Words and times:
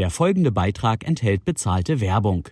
Der 0.00 0.08
folgende 0.08 0.50
Beitrag 0.50 1.06
enthält 1.06 1.44
bezahlte 1.44 2.00
Werbung. 2.00 2.48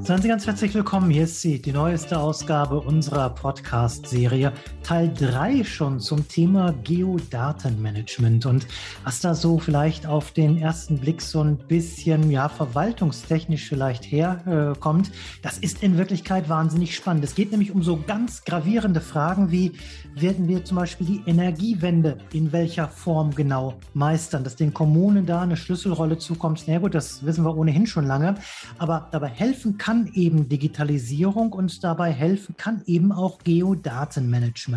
Seien 0.00 0.20
Sie 0.20 0.26
ganz 0.26 0.44
herzlich 0.48 0.74
willkommen. 0.74 1.08
Hier 1.12 1.22
ist 1.22 1.40
sie, 1.40 1.62
die 1.62 1.70
neueste 1.70 2.18
Ausgabe 2.18 2.80
unserer 2.80 3.30
Podcast-Serie, 3.30 4.52
Teil 4.82 5.12
3 5.14 5.62
schon 5.64 6.00
zum 6.00 6.26
Thema 6.26 6.74
Geodatenmanagement. 6.82 8.46
Und 8.46 8.66
was 9.04 9.20
da 9.20 9.34
so 9.34 9.58
vielleicht 9.58 10.06
auf 10.06 10.32
den 10.32 10.58
ersten 10.58 10.98
Blick 10.98 11.22
so 11.22 11.40
ein 11.40 11.56
bisschen, 11.56 12.30
ja, 12.30 12.48
verwaltungstechnisch 12.48 13.68
vielleicht 13.68 14.04
herkommt, 14.10 15.08
äh, 15.08 15.12
das 15.42 15.58
ist 15.58 15.82
in 15.82 15.96
Wirklichkeit 15.96 16.48
wahnsinnig 16.48 16.96
spannend. 16.96 17.22
Es 17.22 17.36
geht 17.36 17.52
nämlich 17.52 17.70
um 17.70 17.82
so 17.82 17.96
ganz 17.96 18.44
gravierende 18.44 19.00
Fragen 19.00 19.52
wie, 19.52 19.72
werden 20.14 20.48
wir 20.48 20.64
zum 20.64 20.76
Beispiel 20.76 21.06
die 21.06 21.22
Energiewende 21.30 22.18
in 22.32 22.52
welcher 22.52 22.88
Form 22.88 23.34
genau 23.34 23.74
meistern, 23.94 24.44
dass 24.44 24.56
den 24.56 24.74
Kommunen 24.74 25.26
da 25.26 25.42
eine 25.42 25.56
Schlüsselrolle 25.56 26.18
zukommt? 26.18 26.64
Na 26.66 26.78
gut, 26.78 26.94
das 26.94 27.24
wissen 27.24 27.44
wir 27.44 27.56
ohnehin 27.56 27.86
schon 27.86 28.04
lange. 28.04 28.34
Aber 28.78 29.08
dabei 29.10 29.28
helfen 29.28 29.78
kann 29.78 29.92
kann 29.92 30.10
eben 30.14 30.48
Digitalisierung 30.48 31.52
und 31.52 31.84
dabei 31.84 32.12
helfen 32.12 32.56
kann 32.56 32.82
eben 32.86 33.12
auch 33.12 33.38
Geodatenmanagement. 33.44 34.71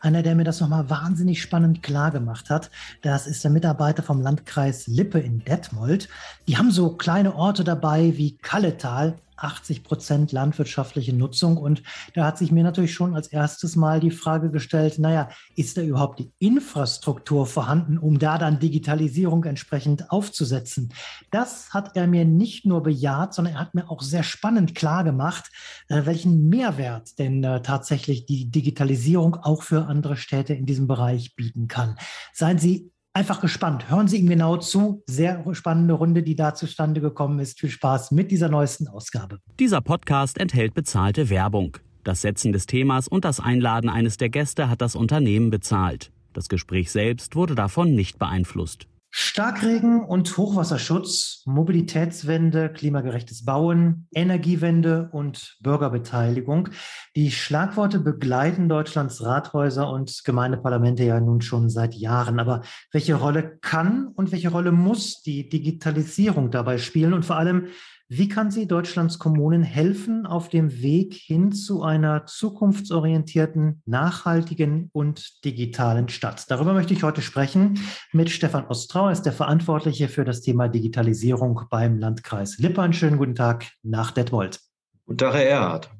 Einer, 0.00 0.22
der 0.22 0.34
mir 0.34 0.44
das 0.44 0.60
nochmal 0.60 0.90
wahnsinnig 0.90 1.42
spannend 1.42 1.82
klar 1.82 2.10
gemacht 2.10 2.50
hat, 2.50 2.70
das 3.02 3.26
ist 3.26 3.42
der 3.44 3.50
Mitarbeiter 3.50 4.02
vom 4.02 4.20
Landkreis 4.20 4.86
Lippe 4.86 5.18
in 5.18 5.44
Detmold. 5.44 6.08
Die 6.48 6.56
haben 6.56 6.70
so 6.70 6.96
kleine 6.96 7.34
Orte 7.34 7.64
dabei 7.64 8.16
wie 8.16 8.36
Kalletal, 8.38 9.16
80 9.42 9.82
Prozent 9.82 10.32
landwirtschaftliche 10.32 11.12
Nutzung. 11.12 11.56
Und 11.56 11.82
da 12.14 12.26
hat 12.26 12.38
sich 12.38 12.52
mir 12.52 12.62
natürlich 12.62 12.94
schon 12.94 13.14
als 13.14 13.28
erstes 13.28 13.76
mal 13.76 14.00
die 14.00 14.10
Frage 14.10 14.50
gestellt, 14.50 14.98
naja, 14.98 15.28
ist 15.56 15.76
da 15.76 15.82
überhaupt 15.82 16.18
die 16.18 16.32
Infrastruktur 16.38 17.46
vorhanden, 17.46 17.98
um 17.98 18.18
da 18.18 18.38
dann 18.38 18.58
Digitalisierung 18.58 19.44
entsprechend 19.44 20.10
aufzusetzen? 20.10 20.92
Das 21.30 21.70
hat 21.70 21.96
er 21.96 22.06
mir 22.06 22.24
nicht 22.24 22.66
nur 22.66 22.82
bejaht, 22.82 23.34
sondern 23.34 23.54
er 23.54 23.60
hat 23.60 23.74
mir 23.74 23.90
auch 23.90 24.02
sehr 24.02 24.22
spannend 24.22 24.74
klar 24.74 25.04
gemacht, 25.04 25.50
äh, 25.88 26.02
welchen 26.04 26.48
Mehrwert 26.48 27.18
denn 27.18 27.42
äh, 27.44 27.62
tatsächlich 27.62 28.26
die 28.26 28.50
Digitalisierung 28.50 29.36
auch 29.36 29.62
für 29.62 29.86
andere 29.86 30.16
Städte 30.16 30.54
in 30.54 30.66
diesem 30.66 30.86
Bereich 30.86 31.34
bieten 31.36 31.68
kann. 31.68 31.96
Seien 32.32 32.58
Sie 32.58 32.90
einfach 33.12 33.40
gespannt. 33.40 33.90
Hören 33.90 34.08
Sie 34.08 34.18
ihm 34.18 34.28
genau 34.28 34.56
zu. 34.56 35.02
Sehr 35.06 35.44
spannende 35.52 35.94
Runde, 35.94 36.22
die 36.22 36.36
da 36.36 36.54
zustande 36.54 37.00
gekommen 37.00 37.38
ist. 37.38 37.60
Viel 37.60 37.70
Spaß 37.70 38.10
mit 38.12 38.30
dieser 38.30 38.48
neuesten 38.48 38.88
Ausgabe. 38.88 39.38
Dieser 39.58 39.80
Podcast 39.80 40.38
enthält 40.38 40.74
bezahlte 40.74 41.30
Werbung. 41.30 41.76
Das 42.04 42.22
Setzen 42.22 42.52
des 42.52 42.66
Themas 42.66 43.08
und 43.08 43.24
das 43.24 43.40
Einladen 43.40 43.90
eines 43.90 44.16
der 44.16 44.30
Gäste 44.30 44.70
hat 44.70 44.80
das 44.80 44.94
Unternehmen 44.94 45.50
bezahlt. 45.50 46.10
Das 46.32 46.48
Gespräch 46.48 46.90
selbst 46.90 47.36
wurde 47.36 47.54
davon 47.54 47.94
nicht 47.94 48.18
beeinflusst. 48.18 48.86
Starkregen 49.12 50.04
und 50.04 50.36
Hochwasserschutz, 50.36 51.42
Mobilitätswende, 51.44 52.72
klimagerechtes 52.72 53.44
Bauen, 53.44 54.06
Energiewende 54.14 55.08
und 55.12 55.56
Bürgerbeteiligung. 55.60 56.68
Die 57.16 57.32
Schlagworte 57.32 57.98
begleiten 57.98 58.68
Deutschlands 58.68 59.24
Rathäuser 59.24 59.90
und 59.90 60.22
Gemeindeparlamente 60.24 61.02
ja 61.02 61.20
nun 61.20 61.40
schon 61.40 61.70
seit 61.70 61.94
Jahren. 61.94 62.38
Aber 62.38 62.62
welche 62.92 63.16
Rolle 63.16 63.58
kann 63.60 64.08
und 64.14 64.30
welche 64.30 64.50
Rolle 64.50 64.70
muss 64.70 65.22
die 65.22 65.48
Digitalisierung 65.48 66.52
dabei 66.52 66.78
spielen? 66.78 67.12
Und 67.12 67.24
vor 67.24 67.36
allem, 67.36 67.66
wie 68.12 68.28
kann 68.28 68.50
sie 68.50 68.66
Deutschlands 68.66 69.20
Kommunen 69.20 69.62
helfen 69.62 70.26
auf 70.26 70.48
dem 70.48 70.82
Weg 70.82 71.14
hin 71.14 71.52
zu 71.52 71.84
einer 71.84 72.26
zukunftsorientierten, 72.26 73.82
nachhaltigen 73.86 74.90
und 74.92 75.44
digitalen 75.44 76.08
Stadt? 76.08 76.50
Darüber 76.50 76.72
möchte 76.72 76.92
ich 76.92 77.04
heute 77.04 77.22
sprechen 77.22 77.78
mit 78.12 78.28
Stefan 78.28 78.66
Ostrau. 78.66 79.06
Er 79.06 79.12
ist 79.12 79.22
der 79.22 79.32
Verantwortliche 79.32 80.08
für 80.08 80.24
das 80.24 80.40
Thema 80.40 80.66
Digitalisierung 80.66 81.62
beim 81.70 81.98
Landkreis 81.98 82.58
Lippe. 82.58 82.92
schönen 82.92 83.16
guten 83.16 83.36
Tag 83.36 83.70
nach 83.84 84.10
Detmold. 84.10 84.58
Guten 85.06 85.18
Tag, 85.18 85.34
Herr 85.34 85.48
Erhard. 85.48 85.90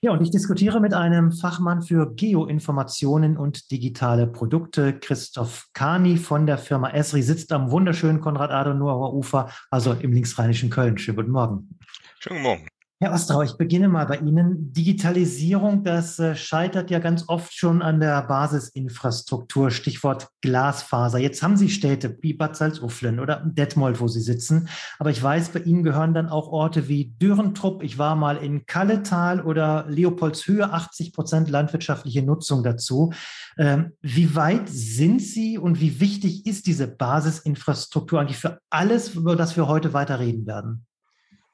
Ja, 0.00 0.12
und 0.12 0.22
ich 0.22 0.30
diskutiere 0.30 0.80
mit 0.80 0.94
einem 0.94 1.32
Fachmann 1.32 1.82
für 1.82 2.14
Geoinformationen 2.14 3.36
und 3.36 3.70
digitale 3.70 4.26
Produkte, 4.26 4.98
Christoph 4.98 5.66
Kani 5.72 6.16
von 6.16 6.46
der 6.46 6.58
Firma 6.58 6.90
Esri, 6.90 7.22
sitzt 7.22 7.52
am 7.52 7.70
wunderschönen 7.70 8.20
Konrad-Adenauer-Ufer, 8.20 9.50
also 9.70 9.92
im 9.92 10.12
linksrheinischen 10.12 10.70
Köln. 10.70 10.98
Schönen 10.98 11.16
guten 11.16 11.32
Morgen. 11.32 11.78
Schönen 12.18 12.42
guten 12.42 12.42
Morgen. 12.42 12.75
Herr 12.98 13.12
Ostrau, 13.12 13.42
ich 13.42 13.58
beginne 13.58 13.90
mal 13.90 14.06
bei 14.06 14.16
Ihnen. 14.16 14.72
Digitalisierung, 14.72 15.84
das 15.84 16.18
äh, 16.18 16.34
scheitert 16.34 16.90
ja 16.90 16.98
ganz 16.98 17.28
oft 17.28 17.52
schon 17.52 17.82
an 17.82 18.00
der 18.00 18.22
Basisinfrastruktur, 18.22 19.70
Stichwort 19.70 20.30
Glasfaser. 20.40 21.18
Jetzt 21.18 21.42
haben 21.42 21.58
Sie 21.58 21.68
Städte 21.68 22.16
wie 22.22 22.32
Bad 22.32 22.56
Salzuflen 22.56 23.20
oder 23.20 23.42
Detmold, 23.44 24.00
wo 24.00 24.08
Sie 24.08 24.22
sitzen. 24.22 24.70
Aber 24.98 25.10
ich 25.10 25.22
weiß, 25.22 25.50
bei 25.50 25.60
Ihnen 25.60 25.82
gehören 25.82 26.14
dann 26.14 26.30
auch 26.30 26.48
Orte 26.48 26.88
wie 26.88 27.12
Dürrentrupp. 27.20 27.82
Ich 27.82 27.98
war 27.98 28.16
mal 28.16 28.38
in 28.38 28.64
Kalletal 28.64 29.42
oder 29.42 29.84
Leopoldshöhe, 29.90 30.72
80 30.72 31.12
Prozent 31.12 31.50
landwirtschaftliche 31.50 32.22
Nutzung 32.22 32.62
dazu. 32.62 33.12
Ähm, 33.58 33.92
wie 34.00 34.34
weit 34.34 34.70
sind 34.70 35.20
Sie 35.20 35.58
und 35.58 35.82
wie 35.82 36.00
wichtig 36.00 36.46
ist 36.46 36.66
diese 36.66 36.86
Basisinfrastruktur 36.86 38.22
eigentlich 38.22 38.38
für 38.38 38.58
alles, 38.70 39.16
über 39.16 39.36
das 39.36 39.54
wir 39.54 39.68
heute 39.68 39.92
weiter 39.92 40.18
reden 40.18 40.46
werden? 40.46 40.86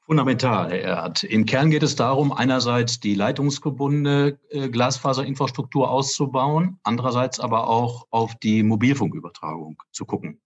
Fundamental, 0.05 0.69
Herr 0.69 0.81
Erhard. 0.81 1.23
Im 1.23 1.45
Kern 1.45 1.71
geht 1.71 1.81
es 1.81 1.95
darum, 1.95 2.33
einerseits 2.33 2.99
die 2.99 3.15
leitungsgebundene 3.15 4.37
äh, 4.49 4.67
Glasfaserinfrastruktur 4.67 5.89
auszubauen, 5.89 6.77
andererseits 6.83 7.39
aber 7.39 7.69
auch 7.69 8.07
auf 8.09 8.35
die 8.35 8.63
Mobilfunkübertragung 8.63 9.81
zu 9.91 10.05
gucken. 10.05 10.41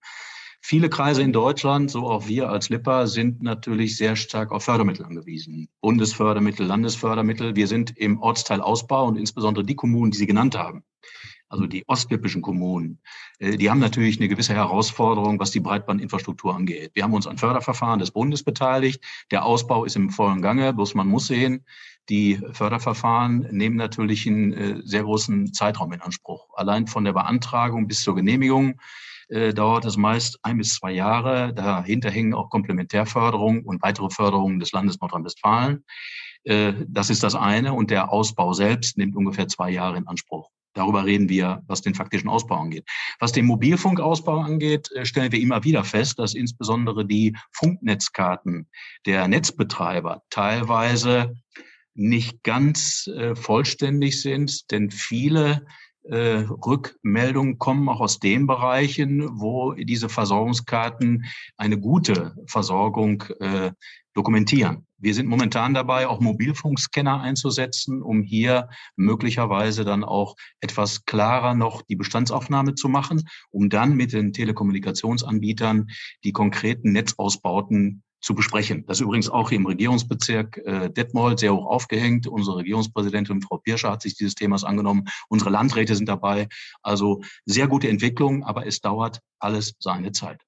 Viele 0.62 0.90
Kreise 0.90 1.24
in 1.24 1.34
Deutschland, 1.34 1.90
so 1.90 2.08
auch 2.08 2.28
wir 2.28 2.50
als 2.50 2.70
Lipper, 2.70 3.08
sind 3.08 3.42
natürlich 3.42 3.98
sehr 3.98 4.16
stark 4.16 4.52
auf 4.52 4.64
Fördermittel 4.64 5.06
angewiesen. 5.06 5.70
Bundesfördermittel, 5.82 6.68
Landesfördermittel. 6.68 7.56
Wir 7.56 7.68
sind 7.68 7.98
im 7.98 8.20
Ortsteil 8.20 8.62
Ausbau 8.62 9.08
und 9.08 9.18
insbesondere 9.18 9.66
die 9.66 9.76
Kommunen, 9.76 10.12
die 10.12 10.18
Sie 10.18 10.28
genannt 10.28 10.56
haben, 10.56 10.84
also 11.50 11.66
die 11.66 11.84
ostlippischen 11.88 12.42
Kommunen, 12.42 13.00
äh, 13.40 13.58
die 13.58 13.70
haben 13.70 13.80
natürlich 13.80 14.18
eine 14.20 14.28
gewisse 14.28 14.54
Herausforderung, 14.54 15.40
was 15.40 15.52
die 15.52 15.60
Breitbandinfrastruktur 15.60 16.56
angeht. 16.56 16.92
Wir 16.94 17.04
haben 17.04 17.14
uns 17.14 17.28
an 17.28 17.38
Förderverfahren 17.38 18.00
des 18.00 18.12
Bundes 18.12 18.44
beteiligt. 18.44 19.04
Der 19.32 19.46
Ausbau 19.46 19.86
ist 19.86 19.96
im 19.96 20.10
vollen 20.10 20.42
Gange, 20.42 20.74
bloß 20.74 20.96
man 20.96 21.08
muss 21.08 21.28
sehen, 21.28 21.66
die 22.10 22.40
Förderverfahren 22.52 23.48
nehmen 23.52 23.76
natürlich 23.76 24.28
einen 24.28 24.54
äh, 24.54 24.82
sehr 24.84 25.04
großen 25.04 25.54
Zeitraum 25.54 25.92
in 25.92 26.02
Anspruch. 26.02 26.48
Allein 26.56 26.88
von 26.88 27.04
der 27.04 27.14
Beantragung 27.14 27.88
bis 27.88 28.02
zur 28.02 28.16
Genehmigung 28.16 28.80
äh, 29.28 29.54
dauert 29.54 29.84
es 29.86 29.98
meist 29.98 30.40
ein 30.44 30.58
bis 30.58 30.76
zwei 30.76 30.92
Jahre. 30.92 31.54
Dahinter 31.54 32.10
hängen 32.10 32.34
auch 32.34 32.50
Komplementärförderung 32.50 33.64
und 33.64 33.82
weitere 33.82 34.10
Förderungen 34.10 34.60
des 34.60 34.72
Landes 34.72 35.00
Nordrhein-Westfalen. 35.00 35.84
Das 36.88 37.10
ist 37.10 37.24
das 37.24 37.36
eine. 37.36 37.74
Und 37.74 37.92
der 37.92 38.10
Ausbau 38.10 38.54
selbst 38.54 38.98
nimmt 38.98 39.18
ungefähr 39.18 39.50
zwei 39.50 39.70
Jahre 39.70 39.98
in 39.98 40.08
Anspruch. 40.08 40.50
Darüber 40.78 41.06
reden 41.06 41.28
wir, 41.28 41.64
was 41.66 41.82
den 41.82 41.96
faktischen 41.96 42.30
Ausbau 42.30 42.58
angeht. 42.58 42.88
Was 43.20 43.32
den 43.32 43.48
Mobilfunkausbau 43.48 44.40
angeht, 44.40 44.92
äh, 44.92 45.06
stellen 45.06 45.32
wir 45.32 45.42
immer 45.42 45.64
wieder 45.64 45.84
fest, 45.84 46.20
dass 46.20 46.36
insbesondere 46.36 47.06
die 47.06 47.36
Funknetzkarten 47.52 48.68
der 49.08 49.28
Netzbetreiber 49.28 50.22
teilweise 50.30 51.36
nicht 51.96 52.44
ganz 52.44 53.08
äh, 53.08 53.36
vollständig 53.36 54.22
sind, 54.22 54.72
denn 54.72 54.92
viele 54.92 55.66
äh, 56.04 56.46
Rückmeldungen 56.66 57.58
kommen 57.58 57.90
auch 57.90 58.00
aus 58.00 58.20
den 58.20 58.46
Bereichen, 58.48 59.40
wo 59.40 59.74
diese 59.74 60.10
Versorgungskarten 60.10 61.26
eine 61.58 61.80
gute 61.80 62.36
Versorgung 62.46 63.24
äh, 63.40 63.72
dokumentieren. 64.14 64.87
Wir 65.00 65.14
sind 65.14 65.28
momentan 65.28 65.76
dabei, 65.76 66.08
auch 66.08 66.20
Mobilfunkscanner 66.22 67.22
einzusetzen, 67.22 68.02
um 68.02 68.24
hier 68.24 68.70
möglicherweise 68.96 69.86
dann 69.86 70.04
auch 70.04 70.36
etwas 70.60 71.06
klarer 71.06 71.54
noch 71.54 71.84
die 71.84 71.96
Bestandsaufnahme 71.96 72.74
zu 72.74 72.90
machen, 72.90 73.24
um 73.52 73.70
dann 73.70 73.96
mit 73.96 74.14
den 74.14 74.34
Telekommunikationsanbietern 74.34 75.88
die 76.24 76.32
konkreten 76.32 76.94
Netzausbauten 76.94 78.02
zu 78.22 78.34
besprechen. 78.34 78.86
Das 78.88 78.98
ist 78.98 79.02
übrigens 79.02 79.30
auch 79.30 79.50
hier 79.50 79.60
im 79.60 79.68
Regierungsbezirk 79.68 80.58
äh, 80.66 80.90
Detmold 80.90 81.40
sehr 81.40 81.56
hoch 81.56 81.68
aufgehängt. 81.68 82.26
Unsere 82.26 82.58
Regierungspräsidentin 82.58 83.44
Frau 83.44 83.58
Pirscher 83.58 83.92
hat 83.92 84.02
sich 84.02 84.16
dieses 84.16 84.34
Themas 84.34 84.64
angenommen. 84.64 85.06
Unsere 85.30 85.52
Landräte 85.52 85.96
sind 85.96 86.10
dabei. 86.10 86.48
Also 86.82 87.22
sehr 87.46 87.68
gute 87.68 87.88
Entwicklung, 87.88 88.44
aber 88.44 88.66
es 88.66 88.82
dauert 88.82 89.22
alles 89.40 89.76
seine 89.80 90.12
Zeit 90.12 90.47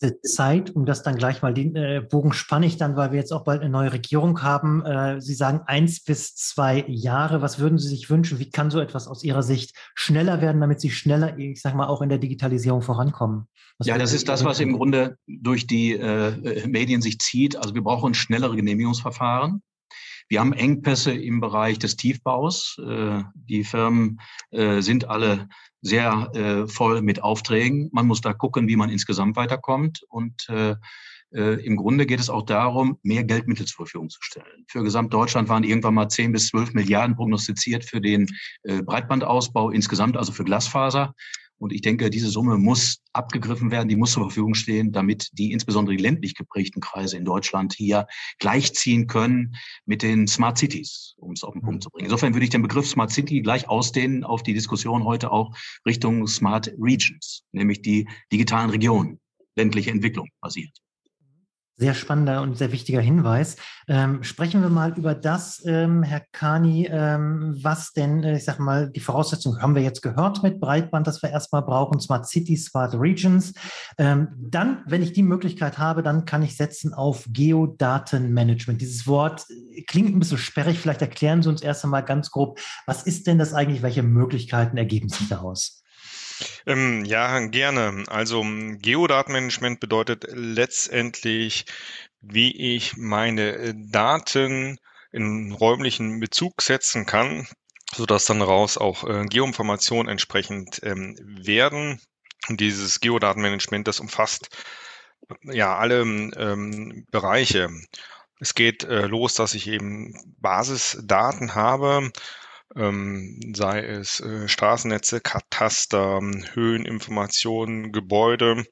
diese 0.00 0.20
Zeit, 0.20 0.74
um 0.74 0.84
das 0.84 1.02
dann 1.02 1.16
gleich 1.16 1.42
mal 1.42 1.54
den 1.54 1.74
äh, 1.74 2.02
Bogen 2.08 2.32
spanne 2.32 2.66
ich 2.66 2.76
dann, 2.76 2.96
weil 2.96 3.12
wir 3.12 3.18
jetzt 3.18 3.32
auch 3.32 3.44
bald 3.44 3.60
eine 3.60 3.70
neue 3.70 3.92
Regierung 3.92 4.42
haben. 4.42 4.84
Äh, 4.84 5.20
Sie 5.20 5.34
sagen 5.34 5.62
eins 5.66 6.02
bis 6.02 6.34
zwei 6.34 6.84
Jahre. 6.86 7.42
Was 7.42 7.58
würden 7.58 7.78
Sie 7.78 7.88
sich 7.88 8.10
wünschen? 8.10 8.38
Wie 8.38 8.50
kann 8.50 8.70
so 8.70 8.80
etwas 8.80 9.08
aus 9.08 9.24
Ihrer 9.24 9.42
Sicht 9.42 9.74
schneller 9.94 10.40
werden, 10.40 10.60
damit 10.60 10.80
Sie 10.80 10.90
schneller, 10.90 11.38
ich 11.38 11.60
sage 11.60 11.76
mal, 11.76 11.86
auch 11.86 12.02
in 12.02 12.08
der 12.08 12.18
Digitalisierung 12.18 12.82
vorankommen? 12.82 13.48
Was 13.78 13.86
ja, 13.86 13.98
das 13.98 14.12
ist 14.12 14.28
das, 14.28 14.44
was 14.44 14.60
im 14.60 14.74
Grunde 14.74 15.16
durch 15.26 15.66
die 15.66 15.92
äh, 15.92 16.66
Medien 16.66 17.02
sich 17.02 17.18
zieht. 17.18 17.56
Also 17.56 17.74
wir 17.74 17.82
brauchen 17.82 18.14
schnellere 18.14 18.56
Genehmigungsverfahren. 18.56 19.62
Wir 20.28 20.40
haben 20.40 20.52
Engpässe 20.52 21.12
im 21.12 21.40
Bereich 21.40 21.78
des 21.78 21.96
Tiefbaus. 21.96 22.78
Äh, 22.78 23.22
die 23.34 23.64
Firmen 23.64 24.20
äh, 24.50 24.80
sind 24.80 25.08
alle 25.08 25.48
sehr 25.82 26.30
äh, 26.34 26.66
voll 26.66 27.02
mit 27.02 27.22
Aufträgen. 27.22 27.90
Man 27.92 28.06
muss 28.06 28.20
da 28.20 28.32
gucken, 28.32 28.66
wie 28.66 28.76
man 28.76 28.90
insgesamt 28.90 29.36
weiterkommt. 29.36 30.02
Und 30.08 30.48
im 31.32 31.76
Grunde 31.76 32.06
geht 32.06 32.20
es 32.20 32.30
auch 32.30 32.44
darum, 32.46 32.98
mehr 33.02 33.24
Geldmittel 33.24 33.66
zur 33.66 33.84
Verfügung 33.84 34.08
zu 34.08 34.20
stellen. 34.22 34.64
Für 34.68 34.84
Gesamtdeutschland 34.84 35.48
waren 35.48 35.64
irgendwann 35.64 35.94
mal 35.94 36.08
10 36.08 36.30
bis 36.30 36.46
12 36.48 36.72
Milliarden 36.72 37.16
prognostiziert 37.16 37.84
für 37.84 38.00
den 38.00 38.28
Breitbandausbau 38.62 39.70
insgesamt, 39.70 40.16
also 40.16 40.30
für 40.30 40.44
Glasfaser. 40.44 41.14
Und 41.58 41.72
ich 41.72 41.80
denke, 41.80 42.10
diese 42.10 42.28
Summe 42.28 42.58
muss 42.58 43.02
abgegriffen 43.12 43.70
werden, 43.70 43.88
die 43.88 43.96
muss 43.96 44.12
zur 44.12 44.24
Verfügung 44.24 44.54
stehen, 44.54 44.92
damit 44.92 45.30
die 45.32 45.52
insbesondere 45.52 45.96
die 45.96 46.02
ländlich 46.02 46.34
geprägten 46.34 46.80
Kreise 46.80 47.16
in 47.16 47.24
Deutschland 47.24 47.72
hier 47.72 48.06
gleichziehen 48.38 49.06
können 49.06 49.56
mit 49.86 50.02
den 50.02 50.26
Smart 50.26 50.58
Cities, 50.58 51.14
um 51.16 51.32
es 51.32 51.42
auf 51.42 51.54
den 51.54 51.62
Punkt 51.62 51.82
zu 51.82 51.90
bringen. 51.90 52.06
Insofern 52.06 52.34
würde 52.34 52.44
ich 52.44 52.50
den 52.50 52.62
Begriff 52.62 52.86
Smart 52.86 53.10
City 53.10 53.40
gleich 53.40 53.68
ausdehnen 53.68 54.22
auf 54.22 54.42
die 54.42 54.54
Diskussion 54.54 55.04
heute 55.04 55.30
auch 55.32 55.56
Richtung 55.86 56.26
Smart 56.26 56.72
Regions, 56.78 57.44
nämlich 57.52 57.80
die 57.80 58.06
digitalen 58.32 58.70
Regionen, 58.70 59.20
ländliche 59.56 59.90
Entwicklung 59.90 60.28
basiert. 60.40 60.76
Sehr 61.78 61.92
spannender 61.92 62.40
und 62.40 62.56
sehr 62.56 62.72
wichtiger 62.72 63.02
Hinweis. 63.02 63.56
Ähm, 63.86 64.22
sprechen 64.22 64.62
wir 64.62 64.70
mal 64.70 64.94
über 64.96 65.14
das, 65.14 65.62
ähm, 65.66 66.02
Herr 66.02 66.22
Kani, 66.32 66.88
ähm, 66.90 67.54
was 67.60 67.92
denn, 67.92 68.24
äh, 68.24 68.38
ich 68.38 68.46
sag 68.46 68.58
mal, 68.58 68.88
die 68.88 69.00
Voraussetzungen 69.00 69.60
haben 69.60 69.74
wir 69.74 69.82
jetzt 69.82 70.00
gehört 70.00 70.42
mit 70.42 70.58
Breitband, 70.58 71.06
das 71.06 71.22
wir 71.22 71.28
erstmal 71.28 71.60
brauchen, 71.60 72.00
Smart 72.00 72.26
Cities, 72.26 72.64
Smart 72.64 72.94
Regions. 72.94 73.52
Ähm, 73.98 74.28
dann, 74.38 74.84
wenn 74.86 75.02
ich 75.02 75.12
die 75.12 75.22
Möglichkeit 75.22 75.76
habe, 75.76 76.02
dann 76.02 76.24
kann 76.24 76.42
ich 76.42 76.56
setzen 76.56 76.94
auf 76.94 77.26
Geodatenmanagement. 77.28 78.80
Dieses 78.80 79.06
Wort 79.06 79.44
äh, 79.50 79.82
klingt 79.82 80.16
ein 80.16 80.18
bisschen 80.18 80.38
sperrig. 80.38 80.78
Vielleicht 80.78 81.02
erklären 81.02 81.42
Sie 81.42 81.50
uns 81.50 81.60
erst 81.60 81.84
einmal 81.84 82.04
ganz 82.04 82.30
grob, 82.30 82.58
was 82.86 83.02
ist 83.02 83.26
denn 83.26 83.38
das 83.38 83.52
eigentlich? 83.52 83.82
Welche 83.82 84.02
Möglichkeiten 84.02 84.78
ergeben 84.78 85.10
sich 85.10 85.28
daraus? 85.28 85.82
Ähm, 86.66 87.04
ja, 87.04 87.40
gerne. 87.46 88.04
Also 88.08 88.44
Geodatenmanagement 88.44 89.80
bedeutet 89.80 90.26
letztendlich, 90.30 91.66
wie 92.20 92.74
ich 92.74 92.96
meine 92.96 93.52
äh, 93.52 93.74
Daten 93.74 94.78
in 95.12 95.52
räumlichen 95.52 96.20
Bezug 96.20 96.62
setzen 96.62 97.06
kann, 97.06 97.46
sodass 97.94 98.24
dann 98.26 98.40
daraus 98.40 98.76
auch 98.76 99.04
äh, 99.04 99.24
Geoinformationen 99.26 100.10
entsprechend 100.10 100.80
ähm, 100.82 101.16
werden. 101.22 102.00
Und 102.48 102.60
dieses 102.60 103.00
Geodatenmanagement, 103.00 103.88
das 103.88 104.00
umfasst 104.00 104.50
ja 105.42 105.76
alle 105.76 106.02
ähm, 106.02 107.06
Bereiche. 107.10 107.70
Es 108.38 108.54
geht 108.54 108.84
äh, 108.84 109.06
los, 109.06 109.34
dass 109.34 109.54
ich 109.54 109.66
eben 109.66 110.14
Basisdaten 110.38 111.54
habe, 111.54 112.10
ähm, 112.76 113.40
sei 113.54 113.80
es 113.80 114.20
äh, 114.20 114.48
Straßennetze, 114.48 115.20
Kataster, 115.20 116.20
Höheninformationen, 116.52 117.92
Gebäude, 117.92 118.64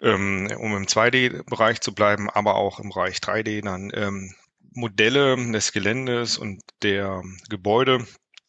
ähm, 0.00 0.48
um 0.58 0.76
im 0.76 0.86
2D-Bereich 0.86 1.80
zu 1.80 1.94
bleiben, 1.94 2.28
aber 2.28 2.56
auch 2.56 2.80
im 2.80 2.90
Bereich 2.90 3.18
3D 3.18 3.62
dann 3.62 3.90
ähm, 3.94 4.34
Modelle 4.72 5.36
des 5.52 5.72
Geländes 5.72 6.36
und 6.36 6.60
der 6.82 7.22
Gebäude, 7.48 8.04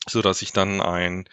so 0.08 0.22
dass 0.22 0.42
ich 0.42 0.52
dann 0.52 0.82
ein 0.82 1.26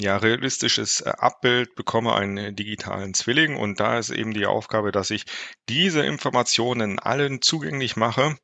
ja, 0.00 0.16
realistisches 0.16 1.00
äh, 1.00 1.10
Abbild 1.10 1.74
bekomme, 1.74 2.14
einen 2.14 2.36
äh, 2.36 2.52
digitalen 2.52 3.14
Zwilling. 3.14 3.56
Und 3.56 3.80
da 3.80 3.98
ist 3.98 4.10
eben 4.10 4.34
die 4.34 4.46
Aufgabe, 4.46 4.92
dass 4.92 5.10
ich 5.10 5.24
diese 5.68 6.04
Informationen 6.04 6.98
allen 6.98 7.42
zugänglich 7.42 7.96
mache, 7.96 8.36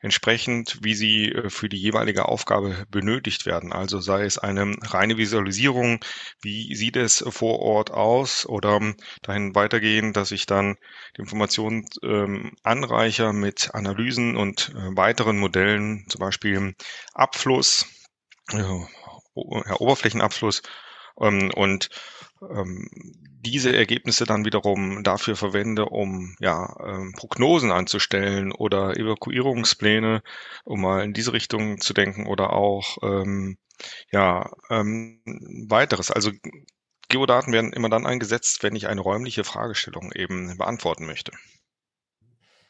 entsprechend 0.00 0.78
wie 0.82 0.94
sie 0.94 1.32
äh, 1.32 1.50
für 1.50 1.68
die 1.68 1.76
jeweilige 1.78 2.26
Aufgabe 2.26 2.86
benötigt 2.90 3.46
werden. 3.46 3.72
Also 3.72 4.00
sei 4.00 4.24
es 4.24 4.38
eine 4.38 4.76
reine 4.82 5.16
Visualisierung, 5.16 5.98
wie 6.40 6.74
sieht 6.74 6.96
es 6.96 7.24
vor 7.28 7.58
Ort 7.58 7.90
aus 7.90 8.46
oder 8.46 8.80
dahin 9.22 9.54
weitergehen, 9.54 10.12
dass 10.12 10.30
ich 10.30 10.46
dann 10.46 10.76
die 11.16 11.22
Informationen 11.22 11.86
ähm, 12.02 12.52
anreicher 12.62 13.32
mit 13.32 13.70
Analysen 13.74 14.36
und 14.36 14.72
äh, 14.76 14.96
weiteren 14.96 15.38
Modellen, 15.38 16.06
zum 16.08 16.20
Beispiel 16.20 16.74
Abfluss, 17.12 17.86
Oberflächenabfluss 19.36 20.62
ähm, 21.20 21.50
und 21.54 21.88
ähm, 22.42 22.88
diese 23.46 23.74
Ergebnisse 23.74 24.24
dann 24.24 24.44
wiederum 24.44 25.02
dafür 25.02 25.36
verwende, 25.36 25.86
um 25.86 26.36
ja, 26.40 26.74
ähm, 26.84 27.14
Prognosen 27.16 27.70
anzustellen 27.70 28.52
oder 28.52 28.96
Evakuierungspläne, 28.96 30.22
um 30.64 30.80
mal 30.80 31.04
in 31.04 31.12
diese 31.12 31.32
Richtung 31.32 31.80
zu 31.80 31.94
denken 31.94 32.26
oder 32.26 32.52
auch 32.52 32.98
ähm, 33.02 33.56
ja, 34.10 34.50
ähm, 34.70 35.22
weiteres. 35.68 36.10
Also 36.10 36.32
Geodaten 37.08 37.52
werden 37.52 37.72
immer 37.72 37.88
dann 37.88 38.06
eingesetzt, 38.06 38.62
wenn 38.62 38.74
ich 38.74 38.88
eine 38.88 39.00
räumliche 39.00 39.44
Fragestellung 39.44 40.12
eben 40.12 40.56
beantworten 40.58 41.06
möchte. 41.06 41.32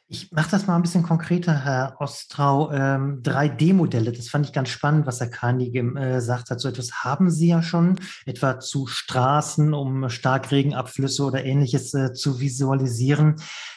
Ich 0.09 0.31
mache 0.31 0.53
das 0.53 0.69
mal 0.69 0.77
ein 0.77 0.83
bisschen 0.83 1.03
konkreter, 1.03 1.65
Herr 1.65 1.97
Ostrau. 1.99 2.71
Ähm, 2.71 3.23
3D-Modelle, 3.25 4.13
das 4.13 4.29
fand 4.29 4.47
ich 4.47 4.53
ganz 4.53 4.69
spannend, 4.69 5.05
was 5.05 5.19
Herr 5.19 5.31
Kahnig 5.31 5.75
äh, 5.75 5.83
gesagt 5.83 6.51
hat. 6.51 6.61
So 6.61 6.69
etwas 6.69 7.03
haben 7.03 7.29
Sie 7.29 7.49
ja 7.49 7.61
schon, 7.61 7.97
etwa 8.25 8.61
zu 8.61 8.87
Straßen, 8.87 9.75
um 9.75 10.09
Starkregenabflüsse 10.09 11.25
oder 11.25 11.45
ähnliches 11.45 11.93
äh, 11.95 12.13
zu 12.13 12.39
visualisieren. 12.39 13.35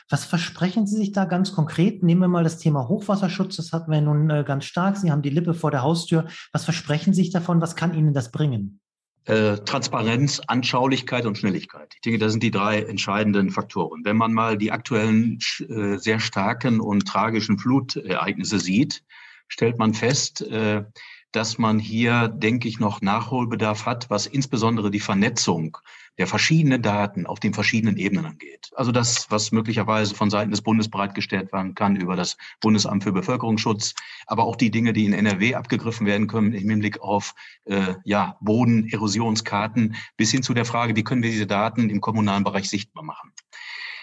Was 0.07 0.25
versprechen 0.25 0.85
Sie 0.85 0.97
sich 0.97 1.13
da 1.13 1.25
ganz 1.25 1.51
konkret? 1.51 2.03
Nehmen 2.03 2.21
wir 2.21 2.27
mal 2.27 2.43
das 2.43 2.59
Thema 2.59 2.87
Hochwasserschutz, 2.87 3.55
das 3.55 3.73
hatten 3.73 3.91
wir 3.91 4.01
nun 4.01 4.29
äh, 4.29 4.43
ganz 4.45 4.65
stark. 4.65 4.97
Sie 4.97 5.11
haben 5.11 5.23
die 5.23 5.31
Lippe 5.31 5.55
vor 5.55 5.71
der 5.71 5.81
Haustür. 5.81 6.27
Was 6.51 6.63
versprechen 6.63 7.11
Sie 7.11 7.23
sich 7.23 7.31
davon? 7.31 7.59
Was 7.59 7.75
kann 7.75 7.95
Ihnen 7.95 8.13
das 8.13 8.29
bringen? 8.29 8.81
Äh, 9.25 9.57
Transparenz, 9.65 10.41
Anschaulichkeit 10.47 11.25
und 11.25 11.37
Schnelligkeit. 11.37 11.93
Ich 11.95 12.01
denke, 12.01 12.19
das 12.19 12.31
sind 12.31 12.41
die 12.41 12.51
drei 12.51 12.81
entscheidenden 12.81 13.51
Faktoren. 13.51 14.03
Wenn 14.03 14.17
man 14.17 14.33
mal 14.33 14.57
die 14.57 14.71
aktuellen 14.71 15.37
äh, 15.59 15.97
sehr 15.97 16.19
starken 16.19 16.79
und 16.79 17.07
tragischen 17.07 17.59
Flutereignisse 17.59 18.59
sieht, 18.59 19.03
stellt 19.47 19.77
man 19.77 19.93
fest, 19.93 20.41
äh, 20.41 20.83
dass 21.31 21.59
man 21.59 21.77
hier, 21.77 22.27
denke 22.27 22.67
ich, 22.67 22.79
noch 22.79 23.01
Nachholbedarf 23.01 23.85
hat, 23.85 24.09
was 24.09 24.25
insbesondere 24.25 24.89
die 24.89 24.99
Vernetzung 24.99 25.77
der 26.19 26.27
verschiedenen 26.27 26.81
Daten 26.81 27.25
auf 27.25 27.39
den 27.39 27.53
verschiedenen 27.53 27.95
Ebenen 27.95 28.25
angeht. 28.25 28.71
Also 28.75 28.91
das, 28.91 29.31
was 29.31 29.53
möglicherweise 29.53 30.13
von 30.13 30.29
Seiten 30.29 30.51
des 30.51 30.61
Bundes 30.61 30.89
bereitgestellt 30.89 31.53
werden 31.53 31.75
kann 31.75 31.95
über 31.95 32.17
das 32.17 32.37
Bundesamt 32.59 33.03
für 33.03 33.13
Bevölkerungsschutz, 33.13 33.95
aber 34.27 34.43
auch 34.43 34.57
die 34.57 34.69
Dinge, 34.69 34.91
die 34.91 35.05
in 35.05 35.13
NRW 35.13 35.55
abgegriffen 35.55 36.05
werden 36.05 36.27
können 36.27 36.51
im 36.51 36.69
Hinblick 36.69 36.99
auf 36.99 37.33
äh, 37.65 37.95
ja, 38.03 38.37
Bodenerosionskarten 38.41 39.95
bis 40.17 40.31
hin 40.31 40.43
zu 40.43 40.53
der 40.53 40.65
Frage, 40.65 40.97
wie 40.97 41.05
können 41.05 41.23
wir 41.23 41.31
diese 41.31 41.47
Daten 41.47 41.89
im 41.89 42.01
kommunalen 42.01 42.43
Bereich 42.43 42.69
sichtbar 42.69 43.03
machen. 43.03 43.31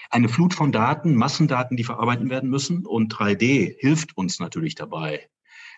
Eine 0.08 0.30
Flut 0.30 0.54
von 0.54 0.72
Daten, 0.72 1.16
Massendaten, 1.16 1.76
die 1.76 1.84
verarbeitet 1.84 2.30
werden 2.30 2.48
müssen 2.48 2.86
und 2.86 3.14
3D 3.14 3.76
hilft 3.78 4.16
uns 4.16 4.40
natürlich 4.40 4.74
dabei, 4.74 5.28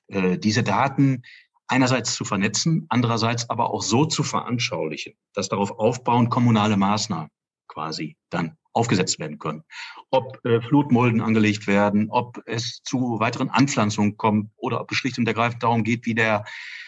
äh, 0.06 0.38
diese 0.38 0.62
Daten 0.62 1.22
einerseits 1.68 2.14
zu 2.14 2.24
vernetzen, 2.24 2.86
andererseits 2.88 3.48
aber 3.50 3.70
auch 3.70 3.82
so 3.82 4.04
zu 4.04 4.22
veranschaulichen, 4.22 5.14
dass 5.34 5.48
darauf 5.48 5.70
aufbauend 5.78 6.30
kommunale 6.30 6.76
Maßnahmen 6.76 7.30
quasi 7.68 8.16
dann 8.30 8.56
aufgesetzt 8.72 9.18
werden 9.18 9.38
können. 9.38 9.62
Ob 10.10 10.44
äh, 10.44 10.60
Flutmulden 10.60 11.20
angelegt 11.20 11.66
werden, 11.66 12.08
ob 12.10 12.40
es 12.46 12.80
zu 12.84 13.18
weiteren 13.20 13.50
Anpflanzungen 13.50 14.16
kommt 14.16 14.50
oder 14.56 14.80
ob 14.80 14.90
es 14.90 14.98
schlicht 14.98 15.18
und 15.18 15.28
ergreifend 15.28 15.62
darum 15.62 15.84
geht, 15.84 16.06
wie 16.06 16.14
der 16.14 16.44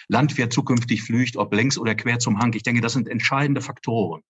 Landwirt 0.09 0.53
zukünftig 0.53 1.03
flücht, 1.03 1.37
ob 1.37 1.53
längs 1.53 1.79
oder 1.79 1.95
quer 1.95 2.19
zum 2.19 2.39
Hang. 2.39 2.53
Ich 2.55 2.63
denke, 2.63 2.81
das 2.81 2.95
sind 2.95 3.09
entscheidende 3.09 3.61
Faktoren, 3.61 4.23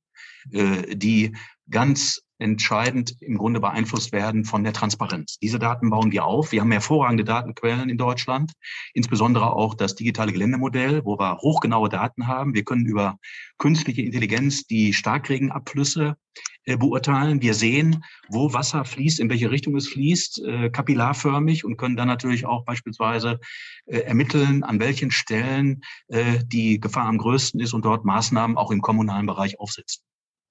äh, 0.50 0.96
die 0.96 1.36
ganz 1.70 2.20
entscheidend 2.40 3.16
im 3.20 3.36
Grunde 3.36 3.60
beeinflusst 3.60 4.12
werden 4.12 4.44
von 4.44 4.64
der 4.64 4.72
Transparenz. 4.72 5.38
Diese 5.38 5.58
Daten 5.58 5.90
bauen 5.90 6.10
wir 6.10 6.24
auf. 6.24 6.52
Wir 6.52 6.62
haben 6.62 6.72
hervorragende 6.72 7.24
Datenquellen 7.24 7.90
in 7.90 7.98
Deutschland, 7.98 8.52
insbesondere 8.94 9.52
auch 9.52 9.74
das 9.74 9.94
digitale 9.94 10.32
Geländemodell, 10.32 11.04
wo 11.04 11.18
wir 11.18 11.38
hochgenaue 11.38 11.90
Daten 11.90 12.26
haben. 12.26 12.54
Wir 12.54 12.64
können 12.64 12.86
über 12.86 13.18
künstliche 13.58 14.02
Intelligenz 14.02 14.66
die 14.66 14.94
Starkregenabflüsse 14.94 16.16
äh, 16.64 16.76
beurteilen. 16.76 17.42
Wir 17.42 17.52
sehen, 17.52 18.04
wo 18.28 18.52
Wasser 18.54 18.86
fließt, 18.86 19.20
in 19.20 19.28
welche 19.28 19.50
Richtung 19.50 19.76
es 19.76 19.88
fließt, 19.88 20.42
äh, 20.42 20.70
kapillarförmig 20.70 21.66
und 21.66 21.76
können 21.76 21.96
dann 21.96 22.08
natürlich 22.08 22.46
auch 22.46 22.64
beispielsweise 22.64 23.38
äh, 23.84 23.98
ermitteln, 23.98 24.62
an 24.62 24.80
welchen 24.80 25.10
Stellen 25.10 25.82
die 26.08 26.80
Gefahr 26.80 27.06
am 27.06 27.18
größten 27.18 27.60
ist 27.60 27.72
und 27.72 27.84
dort 27.84 28.04
Maßnahmen 28.04 28.56
auch 28.56 28.70
im 28.70 28.80
kommunalen 28.80 29.26
Bereich 29.26 29.60
aufsetzen. 29.60 30.02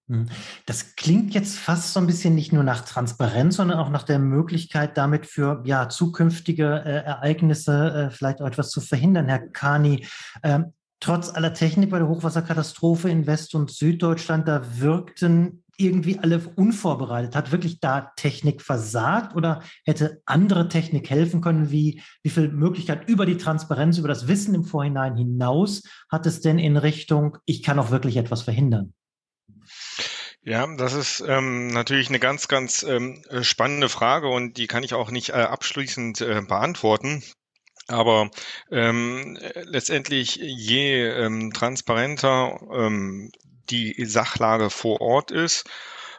Hm. 0.09 0.25
Das 0.65 0.95
klingt 0.95 1.35
jetzt 1.35 1.57
fast 1.57 1.93
so 1.93 1.99
ein 1.99 2.07
bisschen 2.07 2.33
nicht 2.33 2.51
nur 2.51 2.63
nach 2.63 2.81
Transparenz, 2.81 3.57
sondern 3.57 3.77
auch 3.77 3.89
nach 3.89 4.03
der 4.03 4.17
Möglichkeit, 4.17 4.97
damit 4.97 5.27
für 5.27 5.61
ja, 5.65 5.87
zukünftige 5.87 6.83
äh, 6.83 7.05
Ereignisse 7.05 8.09
äh, 8.09 8.09
vielleicht 8.09 8.41
auch 8.41 8.47
etwas 8.47 8.71
zu 8.71 8.81
verhindern. 8.81 9.27
Herr 9.27 9.47
Kani, 9.47 10.05
ähm, 10.41 10.73
trotz 10.99 11.29
aller 11.29 11.53
Technik 11.53 11.91
bei 11.91 11.99
der 11.99 12.07
Hochwasserkatastrophe 12.07 13.09
in 13.09 13.27
West- 13.27 13.53
und 13.53 13.69
Süddeutschland, 13.69 14.47
da 14.47 14.63
wirkten 14.79 15.63
irgendwie 15.77 16.19
alle 16.19 16.41
unvorbereitet? 16.55 17.35
Hat 17.35 17.51
wirklich 17.51 17.79
da 17.79 18.11
Technik 18.15 18.63
versagt 18.63 19.35
oder 19.35 19.61
hätte 19.85 20.21
andere 20.25 20.69
Technik 20.69 21.09
helfen 21.09 21.39
können? 21.39 21.69
Wie, 21.69 22.01
wie 22.23 22.29
viel 22.29 22.49
Möglichkeit 22.49 23.07
über 23.07 23.27
die 23.27 23.37
Transparenz, 23.37 23.99
über 23.99 24.07
das 24.07 24.27
Wissen 24.27 24.55
im 24.55 24.65
Vorhinein 24.65 25.15
hinaus 25.15 25.83
hat 26.11 26.25
es 26.25 26.41
denn 26.41 26.59
in 26.59 26.77
Richtung, 26.77 27.37
ich 27.45 27.63
kann 27.63 27.79
auch 27.79 27.91
wirklich 27.91 28.17
etwas 28.17 28.41
verhindern? 28.41 28.93
Ja, 30.41 30.65
das 30.77 30.93
ist 30.93 31.23
ähm, 31.27 31.67
natürlich 31.67 32.09
eine 32.09 32.19
ganz, 32.19 32.47
ganz 32.47 32.83
ähm, 32.83 33.23
spannende 33.41 33.89
Frage 33.89 34.29
und 34.29 34.57
die 34.57 34.67
kann 34.67 34.83
ich 34.83 34.93
auch 34.93 35.11
nicht 35.11 35.29
äh, 35.29 35.33
abschließend 35.33 36.21
äh, 36.21 36.41
beantworten. 36.41 37.23
Aber 37.87 38.29
ähm, 38.71 39.37
letztendlich, 39.55 40.35
je 40.35 41.05
ähm, 41.07 41.51
transparenter 41.53 42.59
ähm, 42.71 43.31
die 43.69 44.05
Sachlage 44.05 44.69
vor 44.69 45.01
Ort 45.01 45.31
ist, 45.31 45.67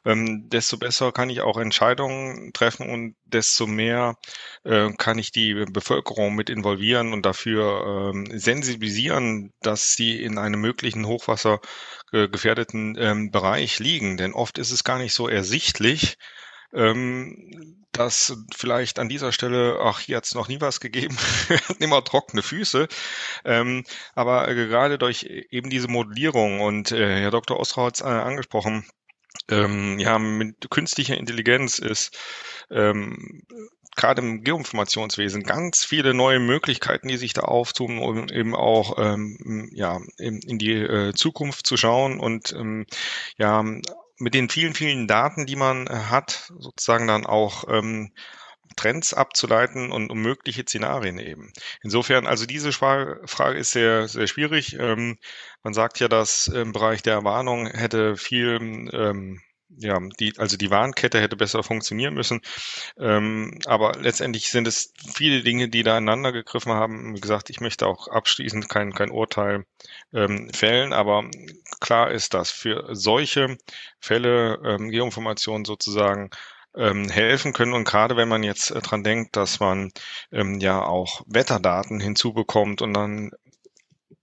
ähm, 0.05 0.49
desto 0.49 0.79
besser 0.79 1.13
kann 1.13 1.31
ich 1.31 1.41
auch 1.41 1.59
Entscheidungen 1.59 2.53
treffen 2.53 2.89
und 2.89 3.17
desto 3.25 3.67
mehr 3.67 4.17
äh, 4.65 4.91
kann 4.97 5.19
ich 5.19 5.33
die 5.33 5.67
Bevölkerung 5.71 6.35
mit 6.35 6.51
involvieren 6.51 7.13
und 7.13 7.27
dafür 7.27 8.13
ähm, 8.15 8.27
sensibilisieren, 8.39 9.53
dass 9.63 9.95
sie 9.95 10.23
in 10.23 10.39
einem 10.39 10.61
möglichen 10.61 11.07
Hochwasser 11.07 11.61
äh, 12.13 12.29
ähm, 12.29 13.31
Bereich 13.31 13.79
liegen. 13.79 14.17
Denn 14.17 14.33
oft 14.33 14.59
ist 14.59 14.71
es 14.71 14.85
gar 14.85 14.99
nicht 14.99 15.15
so 15.15 15.29
ersichtlich, 15.29 16.17
ähm, 16.73 17.77
dass 17.93 18.37
vielleicht 18.55 18.99
an 18.99 19.09
dieser 19.09 19.33
Stelle, 19.33 19.79
ach, 19.83 20.01
hier 20.01 20.17
hat 20.17 20.25
es 20.25 20.35
noch 20.35 20.49
nie 20.49 20.61
was 20.61 20.81
gegeben, 20.81 21.17
immer 21.81 22.05
trockene 22.05 22.43
Füße. 22.43 22.89
Ähm, 23.45 23.85
aber 24.15 24.49
äh, 24.49 24.55
gerade 24.55 24.99
durch 24.99 25.25
eben 25.25 25.71
diese 25.71 25.89
Modellierung 25.89 26.61
und 26.61 26.93
äh, 26.93 27.21
Herr 27.21 27.31
Dr. 27.31 27.59
Osrau 27.59 27.87
hat 27.87 27.97
es 27.97 28.01
äh, 28.01 28.05
angesprochen, 28.05 28.85
ähm, 29.51 29.99
ja, 29.99 30.19
mit 30.19 30.71
künstlicher 30.71 31.17
Intelligenz 31.17 31.79
ist 31.79 32.17
ähm, 32.71 33.43
gerade 33.97 34.23
im 34.23 34.45
Geoinformationswesen 34.45 35.43
ganz 35.43 35.85
viele 35.85 36.15
neue 36.15 36.39
Möglichkeiten, 36.39 37.09
die 37.09 37.17
sich 37.17 37.33
da 37.33 37.43
auftun, 37.43 37.99
um 37.99 38.29
eben 38.29 38.55
auch 38.55 38.97
ähm, 38.99 39.69
ja, 39.73 40.01
in, 40.17 40.41
in 40.41 40.59
die 40.59 40.75
äh, 40.75 41.13
Zukunft 41.13 41.67
zu 41.67 41.77
schauen 41.77 42.21
und 42.21 42.53
ähm, 42.53 42.87
ja, 43.37 43.65
mit 44.19 44.35
den 44.35 44.49
vielen, 44.49 44.75
vielen 44.75 45.09
Daten, 45.09 45.47
die 45.47 45.57
man 45.57 45.87
äh, 45.87 45.95
hat, 45.95 46.53
sozusagen 46.59 47.07
dann 47.07 47.27
auch 47.27 47.65
ähm, 47.69 48.13
Trends 48.77 49.15
abzuleiten 49.15 49.91
und 49.93 50.11
um 50.11 50.21
mögliche 50.21 50.63
Szenarien 50.63 51.19
eben. 51.19 51.53
Insofern, 51.83 52.27
also 52.27 52.47
diese 52.47 52.73
Frage 52.73 53.59
ist 53.59 53.73
sehr, 53.73 54.09
sehr 54.09 54.27
schwierig. 54.27 54.77
Ähm, 54.79 55.19
man 55.63 55.75
sagt 55.75 56.01
ja, 56.01 56.09
dass 56.09 56.47
im 56.49 56.73
Bereich 56.73 57.03
der 57.03 57.25
Warnung 57.25 57.67
hätte 57.67 58.17
viel 58.17 58.89
ähm, 58.93 59.41
ja, 59.79 59.99
die, 60.19 60.35
also 60.39 60.57
die 60.57 60.71
Warnkette 60.71 61.21
hätte 61.21 61.37
besser 61.37 61.63
funktionieren 61.63 62.15
müssen. 62.15 62.41
Ähm, 62.99 63.59
aber 63.67 63.93
letztendlich 64.01 64.51
sind 64.51 64.67
es 64.67 64.93
viele 65.15 65.43
Dinge, 65.43 65.69
die 65.69 65.83
da 65.83 65.99
ineinander 65.99 66.33
gegriffen 66.33 66.73
haben. 66.73 67.15
Wie 67.15 67.21
gesagt, 67.21 67.51
ich 67.51 67.61
möchte 67.61 67.87
auch 67.87 68.09
abschließend 68.09 68.69
kein, 68.69 68.93
kein 68.93 69.11
Urteil 69.11 69.65
ähm, 70.13 70.51
fällen, 70.53 70.93
aber 70.93 71.25
klar 71.81 72.11
ist, 72.11 72.35
dass 72.35 72.51
für 72.51 72.89
solche 72.95 73.59
Fälle 74.01 74.61
ähm, 74.65 74.91
Geoinformationen 74.91 75.65
sozusagen 75.65 76.31
ähm, 76.77 77.09
helfen 77.09 77.53
können. 77.53 77.73
Und 77.73 77.85
gerade 77.85 78.17
wenn 78.17 78.29
man 78.29 78.43
jetzt 78.43 78.71
äh, 78.71 78.81
dran 78.81 79.05
denkt, 79.05 79.37
dass 79.37 79.61
man 79.61 79.91
ähm, 80.33 80.61
ja 80.61 80.83
auch 80.83 81.23
Wetterdaten 81.27 82.01
hinzubekommt 82.01 82.83
und 82.83 82.95
dann 82.95 83.31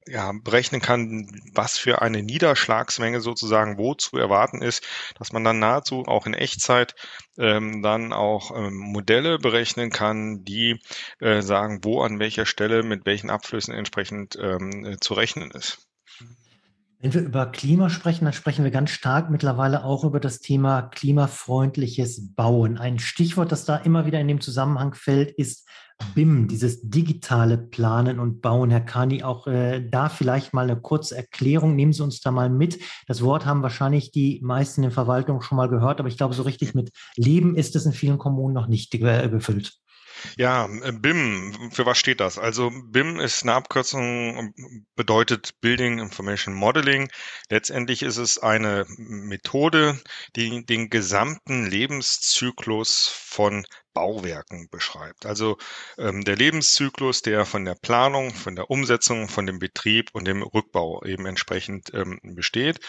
ja, 0.08 0.32
berechnen 0.32 0.82
kann, 0.82 1.30
was 1.54 1.78
für 1.78 2.02
eine 2.02 2.24
Niederschlagsmenge 2.24 3.22
sozusagen 3.22 3.78
wo 3.78 3.94
zu 3.94 4.18
erwarten 4.18 4.62
ist, 4.62 4.86
dass 5.18 5.32
man 5.34 5.44
dann 5.44 5.60
nahezu 5.60 6.04
auch 6.08 6.26
in 6.26 6.34
Echtzeit 6.34 6.96
ähm, 7.38 7.82
dann 7.82 8.14
auch 8.14 8.56
ähm, 8.56 8.76
Modelle 8.76 9.38
berechnen 9.38 9.90
kann, 9.90 10.44
die 10.44 10.80
äh, 11.20 11.42
sagen, 11.42 11.80
wo 11.84 12.02
an 12.02 12.20
welcher 12.20 12.46
Stelle 12.46 12.84
mit 12.84 13.06
welchen 13.06 13.30
Abflüssen 13.30 13.74
entsprechend 13.74 14.38
ähm, 14.42 14.86
äh, 14.86 14.98
zu 15.00 15.14
rechnen 15.14 15.52
ist. 15.52 15.87
Wenn 17.00 17.14
wir 17.14 17.22
über 17.22 17.46
Klima 17.46 17.92
sprechen, 17.92 18.26
dann 18.26 18.34
sprechen 18.34 18.64
wir 18.64 18.72
ganz 18.72 18.90
stark 18.90 19.30
mittlerweile 19.30 19.84
auch 19.84 20.04
über 20.04 20.20
das 20.20 20.40
Thema 20.40 20.82
klimafreundliches 20.82 22.34
Bauen. 22.34 22.80
Ein 22.80 22.98
Stichwort, 22.98 23.52
das 23.52 23.66
da 23.66 23.78
immer 23.78 24.08
wieder 24.08 24.20
in 24.20 24.28
dem 24.28 24.42
Zusammenhang 24.42 24.96
fällt, 24.96 25.30
ist 25.30 25.68
BIM, 26.16 26.48
dieses 26.48 26.82
digitale 26.82 27.60
Planen 27.60 28.20
und 28.20 28.42
Bauen. 28.42 28.72
Herr 28.72 28.82
Kani, 28.82 29.24
auch 29.24 29.46
äh, 29.46 29.88
da 29.88 30.10
vielleicht 30.10 30.56
mal 30.56 30.64
eine 30.64 30.82
kurze 30.82 31.16
Erklärung. 31.16 31.76
Nehmen 31.76 31.94
Sie 31.94 32.04
uns 32.04 32.20
da 32.22 32.32
mal 32.32 32.50
mit. 32.50 32.80
Das 33.06 33.22
Wort 33.22 33.46
haben 33.46 33.62
wahrscheinlich 33.62 34.12
die 34.12 34.40
meisten 34.42 34.84
in 34.84 34.90
Verwaltung 34.90 35.42
schon 35.42 35.58
mal 35.58 35.70
gehört, 35.70 36.00
aber 36.00 36.10
ich 36.10 36.18
glaube, 36.18 36.34
so 36.34 36.44
richtig 36.44 36.74
mit 36.74 36.90
Leben 37.16 37.56
ist 37.56 37.76
es 37.76 37.86
in 37.86 37.94
vielen 37.94 38.18
Kommunen 38.18 38.56
noch 38.56 38.68
nicht 38.68 38.90
befüllt. 38.90 39.74
Ja, 40.36 40.66
äh, 40.84 40.92
BIM, 40.92 41.72
für 41.72 41.86
was 41.86 41.98
steht 41.98 42.20
das? 42.20 42.38
Also 42.38 42.72
BIM 42.72 43.20
ist 43.20 43.44
eine 43.44 43.54
Abkürzung, 43.54 44.54
bedeutet 44.96 45.60
Building 45.62 46.00
Information 46.00 46.54
Modeling. 46.54 47.10
Letztendlich 47.50 48.04
ist 48.04 48.18
es 48.18 48.38
eine 48.38 48.86
Methode, 48.98 50.00
die 50.36 50.66
den 50.66 50.90
gesamten 50.90 51.66
Lebenszyklus 51.66 53.08
von 53.08 53.66
Bauwerken 53.94 54.68
beschreibt. 54.70 55.26
Also 55.26 55.58
ähm, 55.98 56.24
der 56.24 56.36
Lebenszyklus, 56.36 57.22
der 57.22 57.46
von 57.46 57.66
der 57.66 57.76
Planung, 57.76 58.34
von 58.34 58.56
der 58.56 58.70
Umsetzung, 58.70 59.28
von 59.28 59.46
dem 59.46 59.60
Betrieb 59.60 60.10
und 60.14 60.26
dem 60.26 60.44
Rückbau 60.44 61.04
eben 61.04 61.26
entsprechend 61.26 61.94
ähm, 61.94 62.20
besteht. 62.24 62.80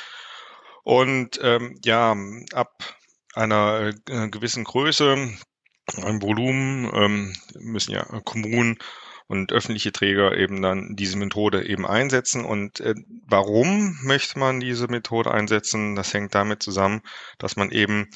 Und 0.84 1.38
ähm, 1.42 1.78
ja, 1.84 2.16
ab 2.52 2.98
einer 3.34 3.92
äh, 4.08 4.28
gewissen 4.28 4.64
Größe 4.64 5.30
ein 5.96 6.22
Volumen 6.22 6.90
ähm, 6.94 7.32
müssen 7.58 7.92
ja 7.92 8.04
Kommunen 8.24 8.78
und 9.28 9.52
öffentliche 9.52 9.92
Träger 9.92 10.36
eben 10.36 10.62
dann 10.62 10.96
diese 10.96 11.18
Methode 11.18 11.66
eben 11.66 11.86
einsetzen. 11.86 12.44
Und 12.44 12.80
äh, 12.80 12.94
warum 13.26 13.98
möchte 14.02 14.38
man 14.38 14.60
diese 14.60 14.88
Methode 14.88 15.30
einsetzen? 15.30 15.94
Das 15.94 16.12
hängt 16.14 16.34
damit 16.34 16.62
zusammen, 16.62 17.02
dass 17.38 17.56
man 17.56 17.70
eben 17.70 18.08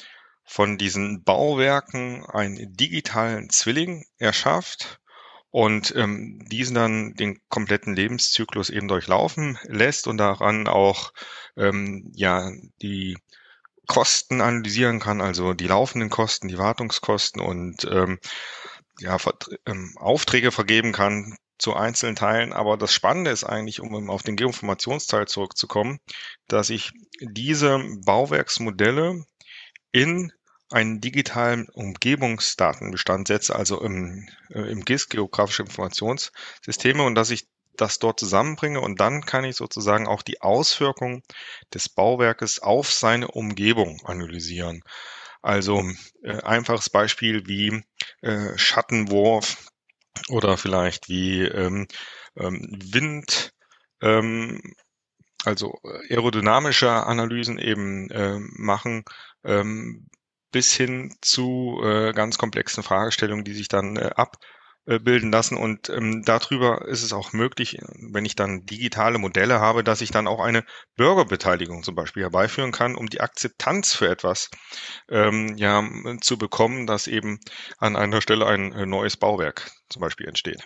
von 0.43 0.77
diesen 0.77 1.23
Bauwerken 1.23 2.25
einen 2.25 2.73
digitalen 2.73 3.49
Zwilling 3.49 4.05
erschafft 4.17 4.99
und 5.51 5.93
ähm, 5.95 6.39
diesen 6.49 6.75
dann 6.75 7.13
den 7.13 7.39
kompletten 7.47 7.95
Lebenszyklus 7.95 8.71
eben 8.71 8.87
durchlaufen 8.87 9.59
lässt 9.65 10.07
und 10.07 10.17
daran 10.17 10.67
auch 10.67 11.13
ähm, 11.55 12.11
ja 12.15 12.51
die 12.81 13.15
Kosten 13.87 14.41
analysieren 14.41 14.99
kann, 14.99 15.21
also 15.21 15.53
die 15.53 15.67
laufenden 15.67 16.09
Kosten, 16.09 16.47
die 16.47 16.57
Wartungskosten 16.57 17.41
und 17.41 17.85
ähm, 17.85 18.19
ja, 18.99 19.17
ähm, 19.65 19.95
Aufträge 19.97 20.51
vergeben 20.51 20.91
kann 20.91 21.35
zu 21.57 21.75
einzelnen 21.75 22.15
Teilen. 22.15 22.53
Aber 22.53 22.77
das 22.77 22.93
Spannende 22.93 23.31
ist 23.31 23.43
eigentlich, 23.43 23.81
um 23.81 24.09
auf 24.09 24.23
den 24.23 24.35
Geoinformationsteil 24.35 25.27
zurückzukommen, 25.27 25.99
dass 26.47 26.69
ich 26.69 26.91
diese 27.19 27.79
Bauwerksmodelle 28.05 29.25
in 29.91 30.31
einen 30.71 31.01
digitalen 31.01 31.69
Umgebungsdatenbestand 31.69 33.27
setze, 33.27 33.55
also 33.55 33.79
im, 33.81 34.27
äh, 34.49 34.61
im 34.71 34.83
GIS, 34.85 35.07
Geografische 35.09 35.61
Informationssysteme, 35.63 37.03
und 37.03 37.15
dass 37.15 37.29
ich 37.29 37.47
das 37.77 37.99
dort 37.99 38.19
zusammenbringe 38.19 38.81
und 38.81 38.99
dann 38.99 39.25
kann 39.25 39.43
ich 39.43 39.55
sozusagen 39.55 40.07
auch 40.07 40.21
die 40.21 40.41
Auswirkungen 40.41 41.23
des 41.73 41.89
Bauwerkes 41.89 42.59
auf 42.59 42.91
seine 42.91 43.29
Umgebung 43.29 44.01
analysieren. 44.05 44.83
Also 45.41 45.83
äh, 46.23 46.41
einfaches 46.43 46.89
Beispiel 46.89 47.47
wie 47.47 47.83
äh, 48.21 48.57
Schattenwurf 48.57 49.67
oder 50.29 50.57
vielleicht 50.57 51.09
wie 51.09 51.41
ähm, 51.41 51.87
ähm, 52.37 52.67
Wind, 52.91 53.53
ähm, 54.01 54.61
also 55.43 55.79
aerodynamische 56.09 56.89
Analysen 56.89 57.57
eben 57.57 58.09
äh, 58.11 58.39
machen, 58.39 59.03
ähm, 59.43 60.07
bis 60.51 60.71
hin 60.71 61.13
zu 61.21 61.81
äh, 61.83 62.13
ganz 62.13 62.37
komplexen 62.37 62.83
Fragestellungen, 62.83 63.43
die 63.43 63.53
sich 63.53 63.67
dann 63.67 63.97
äh, 63.97 64.11
ab 64.15 64.37
äh, 64.41 64.62
bilden 64.85 65.31
lassen. 65.31 65.57
Und 65.57 65.89
ähm, 65.89 66.23
darüber 66.23 66.87
ist 66.87 67.03
es 67.03 67.13
auch 67.13 67.33
möglich, 67.33 67.77
wenn 68.11 68.25
ich 68.25 68.35
dann 68.35 68.65
digitale 68.65 69.17
Modelle 69.17 69.59
habe, 69.59 69.83
dass 69.83 70.01
ich 70.01 70.11
dann 70.11 70.27
auch 70.27 70.39
eine 70.39 70.63
Bürgerbeteiligung 70.97 71.83
zum 71.83 71.95
Beispiel 71.95 72.23
herbeiführen 72.23 72.71
kann, 72.71 72.95
um 72.95 73.07
die 73.07 73.21
Akzeptanz 73.21 73.93
für 73.93 74.09
etwas 74.09 74.49
ähm, 75.09 75.55
ja, 75.57 75.83
zu 76.21 76.37
bekommen, 76.37 76.87
dass 76.87 77.07
eben 77.07 77.39
an 77.77 77.95
einer 77.95 78.21
Stelle 78.21 78.45
ein 78.45 78.73
äh, 78.73 78.85
neues 78.85 79.17
Bauwerk 79.17 79.71
zum 79.89 80.01
Beispiel 80.01 80.27
entsteht. 80.27 80.63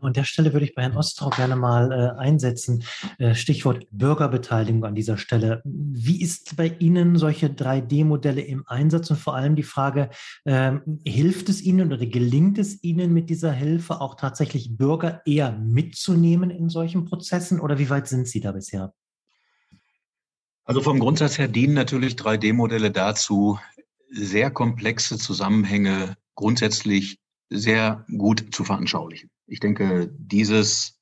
An 0.00 0.12
der 0.12 0.24
Stelle 0.24 0.52
würde 0.52 0.64
ich 0.64 0.74
bei 0.74 0.82
Herrn 0.82 0.96
Ostrow 0.96 1.34
gerne 1.34 1.56
mal 1.56 1.92
äh, 1.92 2.20
einsetzen. 2.20 2.84
Äh, 3.18 3.34
Stichwort 3.34 3.86
Bürgerbeteiligung 3.90 4.84
an 4.84 4.94
dieser 4.94 5.18
Stelle. 5.18 5.62
Wie 5.64 6.20
ist 6.20 6.56
bei 6.56 6.68
Ihnen 6.78 7.16
solche 7.16 7.48
3D-Modelle 7.48 8.40
im 8.40 8.64
Einsatz 8.66 9.10
und 9.10 9.16
vor 9.18 9.34
allem 9.34 9.56
die 9.56 9.62
Frage, 9.62 10.10
äh, 10.44 10.72
hilft 11.04 11.48
es 11.48 11.62
Ihnen 11.62 11.92
oder 11.92 12.06
gelingt 12.06 12.58
es 12.58 12.82
Ihnen 12.82 13.12
mit 13.12 13.30
dieser 13.30 13.52
Hilfe 13.52 14.00
auch 14.00 14.14
tatsächlich 14.14 14.76
Bürger 14.76 15.22
eher 15.26 15.52
mitzunehmen 15.52 16.50
in 16.50 16.68
solchen 16.68 17.04
Prozessen 17.04 17.60
oder 17.60 17.78
wie 17.78 17.90
weit 17.90 18.08
sind 18.08 18.28
Sie 18.28 18.40
da 18.40 18.52
bisher? 18.52 18.92
Also 20.64 20.82
vom 20.82 20.98
Grundsatz 20.98 21.38
her 21.38 21.48
dienen 21.48 21.72
natürlich 21.72 22.14
3D-Modelle 22.14 22.90
dazu, 22.90 23.58
sehr 24.10 24.50
komplexe 24.50 25.16
Zusammenhänge 25.16 26.16
grundsätzlich 26.34 27.18
sehr 27.50 28.04
gut 28.16 28.54
zu 28.54 28.64
veranschaulichen. 28.64 29.30
Ich 29.48 29.60
denke, 29.60 30.12
dieses 30.18 31.00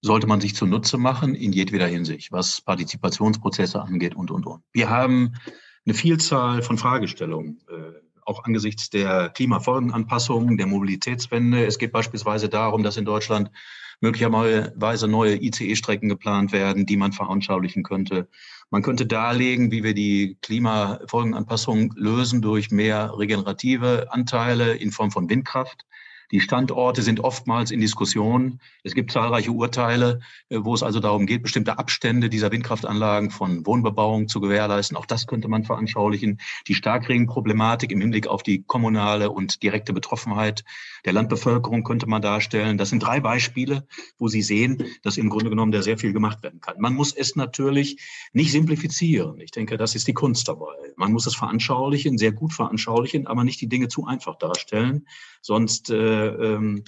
sollte 0.00 0.26
man 0.26 0.40
sich 0.40 0.54
zunutze 0.54 0.98
machen 0.98 1.34
in 1.34 1.52
jedweder 1.52 1.86
Hinsicht, 1.86 2.30
was 2.32 2.60
Partizipationsprozesse 2.60 3.82
angeht 3.82 4.14
und, 4.14 4.30
und, 4.30 4.46
und. 4.46 4.62
Wir 4.72 4.88
haben 4.88 5.34
eine 5.84 5.94
Vielzahl 5.94 6.62
von 6.62 6.78
Fragestellungen, 6.78 7.60
äh, 7.68 8.06
auch 8.24 8.44
angesichts 8.44 8.90
der 8.90 9.30
Klimafolgenanpassungen, 9.30 10.56
der 10.56 10.66
Mobilitätswende. 10.66 11.64
Es 11.64 11.78
geht 11.78 11.92
beispielsweise 11.92 12.48
darum, 12.48 12.82
dass 12.82 12.96
in 12.96 13.04
Deutschland 13.04 13.50
möglicherweise 14.00 15.08
neue 15.08 15.42
ICE-Strecken 15.42 16.08
geplant 16.08 16.52
werden, 16.52 16.86
die 16.86 16.96
man 16.96 17.12
veranschaulichen 17.12 17.82
könnte. 17.82 18.28
Man 18.70 18.82
könnte 18.82 19.06
darlegen, 19.06 19.70
wie 19.70 19.84
wir 19.84 19.94
die 19.94 20.36
Klimafolgenanpassung 20.42 21.94
lösen 21.96 22.42
durch 22.42 22.70
mehr 22.70 23.16
regenerative 23.16 24.08
Anteile 24.10 24.74
in 24.74 24.90
Form 24.90 25.10
von 25.10 25.30
Windkraft. 25.30 25.86
Die 26.30 26.40
Standorte 26.40 27.02
sind 27.02 27.20
oftmals 27.20 27.70
in 27.70 27.80
Diskussion. 27.80 28.60
Es 28.82 28.94
gibt 28.94 29.12
zahlreiche 29.12 29.52
Urteile, 29.52 30.20
äh, 30.48 30.58
wo 30.60 30.74
es 30.74 30.82
also 30.82 31.00
darum 31.00 31.26
geht, 31.26 31.42
bestimmte 31.42 31.78
Abstände 31.78 32.28
dieser 32.28 32.50
Windkraftanlagen 32.50 33.30
von 33.30 33.64
Wohnbebauung 33.66 34.28
zu 34.28 34.40
gewährleisten. 34.40 34.96
Auch 34.96 35.06
das 35.06 35.26
könnte 35.26 35.48
man 35.48 35.64
veranschaulichen. 35.64 36.40
Die 36.66 36.74
Starkregenproblematik 36.74 37.92
im 37.92 38.00
Hinblick 38.00 38.26
auf 38.26 38.42
die 38.42 38.62
kommunale 38.62 39.30
und 39.30 39.62
direkte 39.62 39.92
Betroffenheit 39.92 40.64
der 41.04 41.12
Landbevölkerung 41.12 41.84
könnte 41.84 42.06
man 42.06 42.22
darstellen. 42.22 42.78
Das 42.78 42.90
sind 42.90 43.02
drei 43.02 43.20
Beispiele, 43.20 43.86
wo 44.18 44.28
Sie 44.28 44.42
sehen, 44.42 44.82
dass 45.02 45.16
im 45.16 45.30
Grunde 45.30 45.50
genommen 45.50 45.72
da 45.72 45.82
sehr 45.82 45.98
viel 45.98 46.12
gemacht 46.12 46.42
werden 46.42 46.60
kann. 46.60 46.80
Man 46.80 46.94
muss 46.94 47.12
es 47.14 47.36
natürlich 47.36 48.00
nicht 48.32 48.50
simplifizieren. 48.50 49.40
Ich 49.40 49.52
denke, 49.52 49.76
das 49.76 49.94
ist 49.94 50.08
die 50.08 50.14
Kunst 50.14 50.48
dabei. 50.48 50.74
Man 50.96 51.12
muss 51.12 51.26
es 51.26 51.36
veranschaulichen, 51.36 52.18
sehr 52.18 52.32
gut 52.32 52.52
veranschaulichen, 52.52 53.26
aber 53.26 53.44
nicht 53.44 53.60
die 53.60 53.68
Dinge 53.68 53.88
zu 53.88 54.06
einfach 54.06 54.36
darstellen. 54.36 55.06
Sonst 55.42 55.90
äh, 55.90 56.15
ähm, 56.24 56.84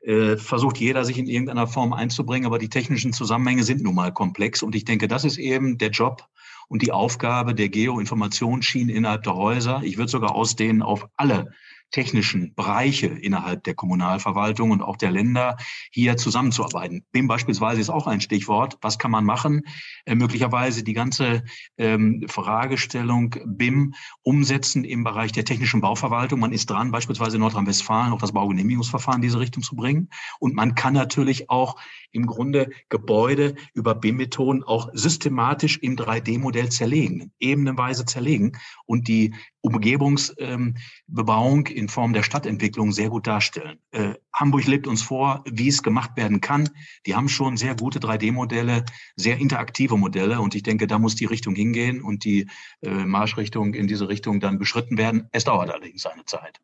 äh, 0.00 0.36
versucht 0.36 0.78
jeder, 0.78 1.04
sich 1.04 1.18
in 1.18 1.26
irgendeiner 1.26 1.66
Form 1.66 1.92
einzubringen, 1.92 2.46
aber 2.46 2.58
die 2.58 2.68
technischen 2.68 3.12
Zusammenhänge 3.12 3.64
sind 3.64 3.82
nun 3.82 3.94
mal 3.94 4.12
komplex. 4.12 4.62
Und 4.62 4.74
ich 4.74 4.84
denke, 4.84 5.08
das 5.08 5.24
ist 5.24 5.38
eben 5.38 5.78
der 5.78 5.90
Job 5.90 6.28
und 6.68 6.82
die 6.82 6.92
Aufgabe 6.92 7.54
der 7.54 7.68
Geoinformationsschienen 7.68 8.94
innerhalb 8.94 9.24
der 9.24 9.34
Häuser. 9.34 9.80
Ich 9.82 9.98
würde 9.98 10.10
sogar 10.10 10.34
ausdehnen 10.34 10.82
auf 10.82 11.08
alle 11.16 11.52
technischen 11.90 12.54
Bereiche 12.54 13.06
innerhalb 13.06 13.64
der 13.64 13.74
Kommunalverwaltung 13.74 14.70
und 14.70 14.82
auch 14.82 14.96
der 14.96 15.10
Länder 15.10 15.56
hier 15.90 16.16
zusammenzuarbeiten. 16.16 17.04
BIM 17.12 17.28
beispielsweise 17.28 17.80
ist 17.80 17.90
auch 17.90 18.06
ein 18.06 18.20
Stichwort. 18.20 18.78
Was 18.82 18.98
kann 18.98 19.10
man 19.10 19.24
machen? 19.24 19.62
Äh, 20.04 20.14
möglicherweise 20.14 20.82
die 20.82 20.92
ganze 20.92 21.44
ähm, 21.78 22.24
Fragestellung 22.28 23.34
BIM 23.46 23.94
umsetzen 24.22 24.84
im 24.84 25.04
Bereich 25.04 25.32
der 25.32 25.44
technischen 25.44 25.80
Bauverwaltung. 25.80 26.40
Man 26.40 26.52
ist 26.52 26.68
dran, 26.68 26.90
beispielsweise 26.90 27.36
in 27.36 27.40
Nordrhein-Westfalen 27.40 28.12
auch 28.12 28.20
das 28.20 28.32
Baugenehmigungsverfahren 28.32 29.22
in 29.22 29.26
diese 29.26 29.40
Richtung 29.40 29.62
zu 29.62 29.74
bringen. 29.74 30.10
Und 30.40 30.54
man 30.54 30.74
kann 30.74 30.94
natürlich 30.94 31.48
auch 31.48 31.76
im 32.12 32.26
Grunde 32.26 32.70
Gebäude 32.88 33.54
über 33.74 33.94
BIM-Methoden 33.94 34.62
auch 34.62 34.90
systematisch 34.92 35.78
im 35.78 35.96
3D-Modell 35.96 36.70
zerlegen, 36.70 37.32
ebenenweise 37.38 38.04
zerlegen 38.04 38.52
und 38.86 39.08
die 39.08 39.34
Umgebungsbebauung 39.60 41.68
ähm, 41.68 41.74
in 41.78 41.88
Form 41.88 42.12
der 42.12 42.22
Stadtentwicklung 42.22 42.92
sehr 42.92 43.08
gut 43.08 43.26
darstellen. 43.26 43.78
Äh, 43.92 44.14
Hamburg 44.32 44.66
lebt 44.66 44.86
uns 44.86 45.02
vor, 45.02 45.42
wie 45.46 45.68
es 45.68 45.82
gemacht 45.82 46.10
werden 46.16 46.40
kann. 46.40 46.68
Die 47.06 47.14
haben 47.14 47.28
schon 47.28 47.56
sehr 47.56 47.74
gute 47.74 47.98
3D-Modelle, 47.98 48.84
sehr 49.16 49.38
interaktive 49.38 49.96
Modelle 49.96 50.40
und 50.40 50.54
ich 50.54 50.62
denke, 50.62 50.86
da 50.86 50.98
muss 50.98 51.14
die 51.14 51.24
Richtung 51.24 51.54
hingehen 51.54 52.02
und 52.02 52.24
die 52.24 52.48
äh, 52.82 52.90
Marschrichtung 52.90 53.74
in 53.74 53.86
diese 53.86 54.08
Richtung 54.08 54.40
dann 54.40 54.58
beschritten 54.58 54.98
werden. 54.98 55.28
Es 55.32 55.44
dauert 55.44 55.70
allerdings 55.70 56.04
eine 56.06 56.24
Zeit 56.24 56.60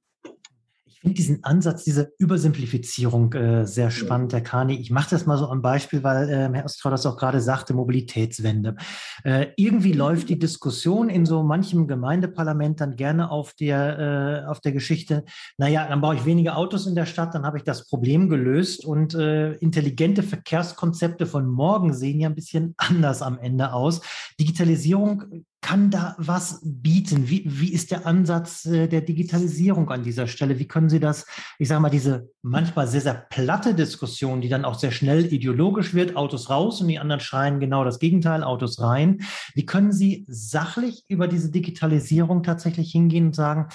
finde 1.04 1.16
diesen 1.16 1.44
Ansatz, 1.44 1.84
diese 1.84 2.14
Übersimplifizierung 2.18 3.34
äh, 3.34 3.66
sehr 3.66 3.90
spannend, 3.90 4.32
Herr 4.32 4.40
Kani. 4.40 4.76
Ich 4.76 4.90
mache 4.90 5.10
das 5.10 5.26
mal 5.26 5.36
so 5.36 5.48
am 5.48 5.60
Beispiel, 5.60 6.02
weil 6.02 6.30
äh, 6.30 6.50
Herr 6.50 6.64
Ostrau 6.64 6.88
das 6.88 7.04
auch 7.04 7.18
gerade 7.18 7.42
sagte, 7.42 7.74
Mobilitätswende. 7.74 8.76
Äh, 9.22 9.48
irgendwie 9.56 9.92
läuft 9.92 10.30
die 10.30 10.38
Diskussion 10.38 11.10
in 11.10 11.26
so 11.26 11.42
manchem 11.42 11.86
Gemeindeparlament 11.88 12.80
dann 12.80 12.96
gerne 12.96 13.30
auf 13.30 13.52
der, 13.52 14.44
äh, 14.46 14.50
auf 14.50 14.60
der 14.60 14.72
Geschichte, 14.72 15.24
naja, 15.58 15.86
dann 15.86 16.00
baue 16.00 16.14
ich 16.14 16.24
weniger 16.24 16.56
Autos 16.56 16.86
in 16.86 16.94
der 16.94 17.06
Stadt, 17.06 17.34
dann 17.34 17.44
habe 17.44 17.58
ich 17.58 17.64
das 17.64 17.86
Problem 17.86 18.30
gelöst 18.30 18.86
und 18.86 19.14
äh, 19.14 19.52
intelligente 19.56 20.22
Verkehrskonzepte 20.22 21.26
von 21.26 21.46
morgen 21.46 21.92
sehen 21.92 22.18
ja 22.18 22.30
ein 22.30 22.34
bisschen 22.34 22.74
anders 22.78 23.20
am 23.20 23.38
Ende 23.38 23.74
aus. 23.74 24.00
Digitalisierung 24.40 25.44
kann 25.64 25.90
da 25.90 26.14
was 26.18 26.60
bieten? 26.62 27.30
Wie, 27.30 27.42
wie 27.46 27.72
ist 27.72 27.90
der 27.90 28.06
Ansatz 28.06 28.66
äh, 28.66 28.86
der 28.86 29.00
Digitalisierung 29.00 29.88
an 29.90 30.02
dieser 30.02 30.26
Stelle? 30.26 30.58
Wie 30.58 30.68
können 30.68 30.90
Sie 30.90 31.00
das, 31.00 31.24
ich 31.58 31.68
sage 31.68 31.80
mal, 31.80 31.88
diese 31.88 32.28
manchmal 32.42 32.86
sehr, 32.86 33.00
sehr 33.00 33.14
platte 33.14 33.74
Diskussion, 33.74 34.42
die 34.42 34.50
dann 34.50 34.66
auch 34.66 34.74
sehr 34.74 34.90
schnell 34.90 35.32
ideologisch 35.32 35.94
wird, 35.94 36.16
Autos 36.16 36.50
raus 36.50 36.82
und 36.82 36.88
die 36.88 36.98
anderen 36.98 37.20
schreien 37.20 37.60
genau 37.60 37.82
das 37.82 37.98
Gegenteil, 37.98 38.44
Autos 38.44 38.78
rein. 38.78 39.22
Wie 39.54 39.64
können 39.64 39.90
Sie 39.90 40.26
sachlich 40.28 41.06
über 41.08 41.28
diese 41.28 41.50
Digitalisierung 41.50 42.42
tatsächlich 42.42 42.92
hingehen 42.92 43.28
und 43.28 43.34
sagen, 43.34 43.68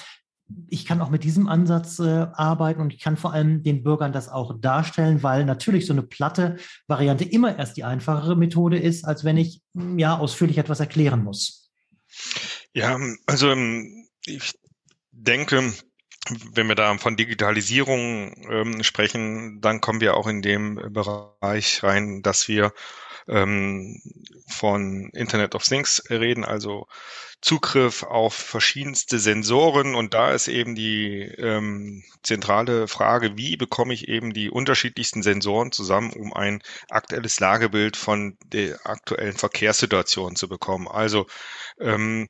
ich 0.67 0.85
kann 0.85 1.01
auch 1.01 1.09
mit 1.09 1.23
diesem 1.23 1.47
Ansatz 1.47 1.97
äh, 1.97 2.27
arbeiten 2.33 2.81
und 2.81 2.93
ich 2.93 2.99
kann 2.99 3.17
vor 3.17 3.33
allem 3.33 3.63
den 3.63 3.81
Bürgern 3.81 4.13
das 4.13 4.29
auch 4.29 4.53
darstellen, 4.59 5.23
weil 5.23 5.43
natürlich 5.43 5.87
so 5.87 5.93
eine 5.93 6.03
platte 6.03 6.57
Variante 6.87 7.23
immer 7.23 7.57
erst 7.57 7.77
die 7.77 7.83
einfachere 7.83 8.35
Methode 8.35 8.77
ist, 8.77 9.05
als 9.05 9.23
wenn 9.23 9.37
ich 9.37 9.63
ja 9.97 10.19
ausführlich 10.19 10.59
etwas 10.59 10.79
erklären 10.79 11.23
muss. 11.23 11.58
Ja, 12.73 12.99
also 13.25 13.49
ähm, 13.49 14.07
ich 14.25 14.53
denke, 15.11 15.73
wenn 16.53 16.67
wir 16.67 16.75
da 16.75 16.97
von 16.97 17.17
Digitalisierung 17.17 18.33
ähm, 18.49 18.83
sprechen, 18.83 19.61
dann 19.61 19.81
kommen 19.81 20.01
wir 20.01 20.15
auch 20.15 20.27
in 20.27 20.41
dem 20.41 20.75
Bereich 20.93 21.83
rein, 21.83 22.21
dass 22.21 22.47
wir 22.47 22.73
ähm, 23.29 24.01
von 24.47 25.09
Internet 25.13 25.55
of 25.55 25.63
Things 25.63 26.03
reden, 26.09 26.43
also 26.43 26.87
Zugriff 27.41 28.03
auf 28.03 28.33
verschiedenste 28.33 29.17
Sensoren. 29.19 29.95
Und 29.95 30.13
da 30.13 30.31
ist 30.31 30.47
eben 30.47 30.75
die 30.75 31.21
ähm, 31.37 32.03
zentrale 32.21 32.87
Frage, 32.87 33.37
wie 33.37 33.55
bekomme 33.55 33.93
ich 33.93 34.07
eben 34.09 34.33
die 34.33 34.49
unterschiedlichsten 34.49 35.23
Sensoren 35.23 35.71
zusammen, 35.71 36.11
um 36.11 36.33
ein 36.33 36.61
aktuelles 36.89 37.39
Lagebild 37.39 37.95
von 37.95 38.37
der 38.45 38.85
aktuellen 38.85 39.37
Verkehrssituation 39.37 40.35
zu 40.35 40.49
bekommen. 40.49 40.87
Also 40.87 41.27
ähm, 41.79 42.27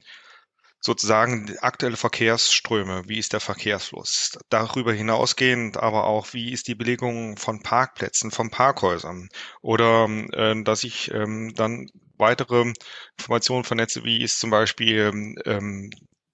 sozusagen 0.82 1.58
aktuelle 1.60 1.98
Verkehrsströme, 1.98 3.04
wie 3.08 3.20
ist 3.20 3.34
der 3.34 3.40
Verkehrsfluss. 3.40 4.38
Darüber 4.50 4.94
hinausgehend 4.94 5.78
aber 5.78 6.06
auch, 6.06 6.34
wie 6.34 6.52
ist 6.52 6.68
die 6.68 6.76
Belegung 6.76 7.38
von 7.38 7.62
Parkplätzen, 7.62 8.32
von 8.32 8.50
Parkhäusern. 8.50 9.30
Oder 9.62 10.08
äh, 10.34 10.64
dass 10.64 10.84
ich 10.84 11.12
ähm, 11.14 11.54
dann 11.56 11.90
weitere 12.18 12.74
Informationen 13.18 13.64
vernetze, 13.64 14.04
wie 14.04 14.24
ist 14.24 14.40
zum 14.40 14.50
Beispiel 14.50 15.36
ähm, 15.46 15.90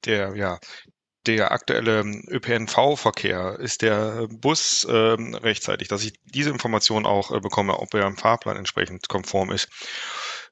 der, 0.05 0.35
ja, 0.35 0.59
der 1.25 1.51
aktuelle 1.51 2.01
ÖPNV-Verkehr, 2.01 3.57
ist 3.59 3.81
der 3.81 4.27
Bus 4.29 4.85
ähm, 4.89 5.33
rechtzeitig, 5.33 5.87
dass 5.87 6.03
ich 6.03 6.13
diese 6.23 6.51
Information 6.51 7.05
auch 7.05 7.31
äh, 7.31 7.39
bekomme, 7.39 7.79
ob 7.79 7.93
er 7.93 8.05
im 8.05 8.17
Fahrplan 8.17 8.57
entsprechend 8.57 9.07
konform 9.07 9.51
ist. 9.51 9.69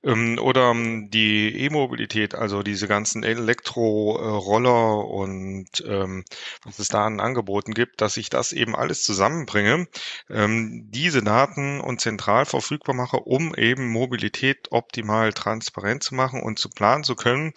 Ähm, 0.03 0.37
oder 0.39 0.71
ähm, 0.71 1.09
die 1.11 1.55
E-Mobilität, 1.65 2.35
also 2.35 2.61
diese 2.63 2.87
ganzen 2.87 3.23
Elektroroller 3.23 5.05
und 5.05 5.67
ähm, 5.87 6.25
was 6.63 6.79
es 6.79 6.89
da 6.89 7.05
an 7.05 7.19
Angeboten 7.19 7.73
gibt, 7.73 8.01
dass 8.01 8.17
ich 8.17 8.29
das 8.29 8.51
eben 8.51 8.75
alles 8.75 9.03
zusammenbringe, 9.03 9.87
ähm, 10.29 10.89
diese 10.91 11.23
Daten 11.23 11.79
und 11.79 12.01
zentral 12.01 12.45
verfügbar 12.45 12.95
mache, 12.95 13.17
um 13.17 13.55
eben 13.55 13.89
Mobilität 13.89 14.71
optimal 14.71 15.33
transparent 15.33 16.03
zu 16.03 16.15
machen 16.15 16.41
und 16.41 16.59
zu 16.59 16.69
planen 16.69 17.03
zu 17.03 17.15
können 17.15 17.53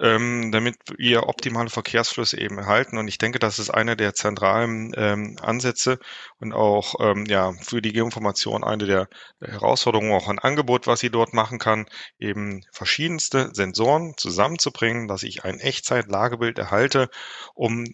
ähm, 0.00 0.50
damit 0.52 0.76
wir 0.96 1.28
optimale 1.28 1.70
Verkehrsflüsse 1.70 2.38
eben 2.40 2.58
erhalten. 2.58 2.98
Und 2.98 3.08
ich 3.08 3.18
denke, 3.18 3.38
das 3.38 3.58
ist 3.58 3.70
einer 3.70 3.96
der 3.96 4.14
zentralen 4.14 4.92
ähm, 4.96 5.36
Ansätze 5.40 5.98
und 6.38 6.52
auch 6.52 6.94
ähm, 7.00 7.26
ja 7.26 7.52
für 7.62 7.82
die 7.82 7.92
Geoinformation 7.92 8.64
eine 8.64 8.86
der 8.86 9.08
Herausforderungen, 9.40 10.12
auch 10.12 10.28
ein 10.28 10.38
Angebot, 10.38 10.86
was 10.86 11.00
sie 11.00 11.10
dort 11.10 11.34
machen 11.34 11.58
kann, 11.58 11.86
eben 12.18 12.64
verschiedenste 12.72 13.50
Sensoren 13.52 14.14
zusammenzubringen, 14.16 15.08
dass 15.08 15.22
ich 15.22 15.44
ein 15.44 15.60
Echtzeit-Lagebild 15.60 16.58
erhalte, 16.58 17.08
um 17.54 17.84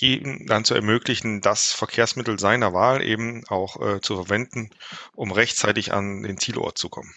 eben 0.00 0.46
dann 0.46 0.64
zu 0.64 0.74
ermöglichen, 0.74 1.40
das 1.40 1.72
Verkehrsmittel 1.72 2.38
seiner 2.38 2.72
Wahl 2.72 3.02
eben 3.02 3.44
auch 3.48 3.80
äh, 3.80 4.00
zu 4.00 4.16
verwenden, 4.16 4.70
um 5.14 5.30
rechtzeitig 5.32 5.92
an 5.92 6.22
den 6.22 6.38
Zielort 6.38 6.76
zu 6.76 6.88
kommen. 6.88 7.14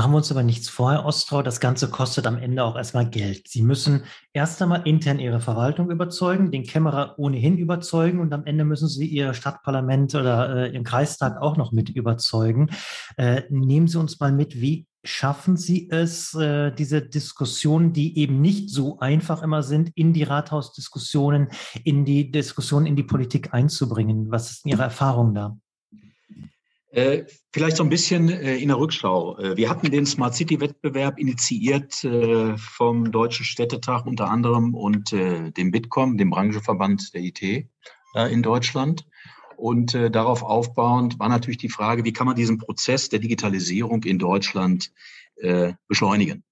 Machen 0.00 0.12
wir 0.12 0.16
uns 0.16 0.30
aber 0.30 0.42
nichts 0.42 0.70
vor, 0.70 0.92
Herr 0.92 1.04
Ostrau. 1.04 1.42
Das 1.42 1.60
Ganze 1.60 1.90
kostet 1.90 2.26
am 2.26 2.38
Ende 2.38 2.64
auch 2.64 2.74
erstmal 2.74 3.04
Geld. 3.04 3.48
Sie 3.48 3.60
müssen 3.60 4.04
erst 4.32 4.62
einmal 4.62 4.88
intern 4.88 5.18
Ihre 5.18 5.40
Verwaltung 5.40 5.90
überzeugen, 5.90 6.50
den 6.50 6.62
Kämmerer 6.62 7.18
ohnehin 7.18 7.58
überzeugen 7.58 8.18
und 8.18 8.32
am 8.32 8.46
Ende 8.46 8.64
müssen 8.64 8.88
Sie 8.88 9.04
Ihr 9.04 9.34
Stadtparlament 9.34 10.14
oder 10.14 10.56
äh, 10.56 10.72
Ihren 10.72 10.84
Kreistag 10.84 11.36
auch 11.42 11.58
noch 11.58 11.70
mit 11.70 11.90
überzeugen. 11.90 12.70
Äh, 13.18 13.42
nehmen 13.50 13.88
Sie 13.88 13.98
uns 13.98 14.18
mal 14.18 14.32
mit, 14.32 14.58
wie 14.58 14.86
schaffen 15.04 15.58
Sie 15.58 15.90
es, 15.90 16.32
äh, 16.32 16.72
diese 16.72 17.02
Diskussionen, 17.02 17.92
die 17.92 18.16
eben 18.16 18.40
nicht 18.40 18.70
so 18.70 19.00
einfach 19.00 19.42
immer 19.42 19.62
sind, 19.62 19.90
in 19.96 20.14
die 20.14 20.22
Rathausdiskussionen, 20.22 21.48
in 21.84 22.06
die 22.06 22.30
Diskussionen 22.30 22.86
in 22.86 22.96
die 22.96 23.02
Politik 23.02 23.52
einzubringen? 23.52 24.30
Was 24.30 24.50
ist 24.50 24.64
Ihre 24.64 24.84
Erfahrung 24.84 25.34
da? 25.34 25.58
Äh, 26.92 27.24
vielleicht 27.52 27.76
so 27.76 27.84
ein 27.84 27.88
bisschen 27.88 28.28
äh, 28.28 28.56
in 28.56 28.68
der 28.68 28.78
Rückschau. 28.78 29.38
Äh, 29.38 29.56
wir 29.56 29.70
hatten 29.70 29.90
den 29.90 30.06
Smart 30.06 30.34
City 30.34 30.60
Wettbewerb 30.60 31.18
initiiert 31.18 32.02
äh, 32.02 32.56
vom 32.58 33.12
Deutschen 33.12 33.44
Städtetag 33.44 34.06
unter 34.06 34.28
anderem 34.28 34.74
und 34.74 35.12
äh, 35.12 35.52
dem 35.52 35.70
Bitkom, 35.70 36.18
dem 36.18 36.30
Branchenverband 36.30 37.14
der 37.14 37.22
IT 37.22 37.68
in 38.32 38.42
Deutschland. 38.42 39.06
Und 39.60 39.94
äh, 39.94 40.10
darauf 40.10 40.42
aufbauend 40.42 41.18
war 41.18 41.28
natürlich 41.28 41.58
die 41.58 41.68
Frage, 41.68 42.02
wie 42.04 42.14
kann 42.14 42.26
man 42.26 42.34
diesen 42.34 42.56
Prozess 42.58 43.10
der 43.10 43.18
Digitalisierung 43.18 44.02
in 44.04 44.18
Deutschland 44.18 44.90
äh, 45.36 45.74
beschleunigen? 45.86 46.42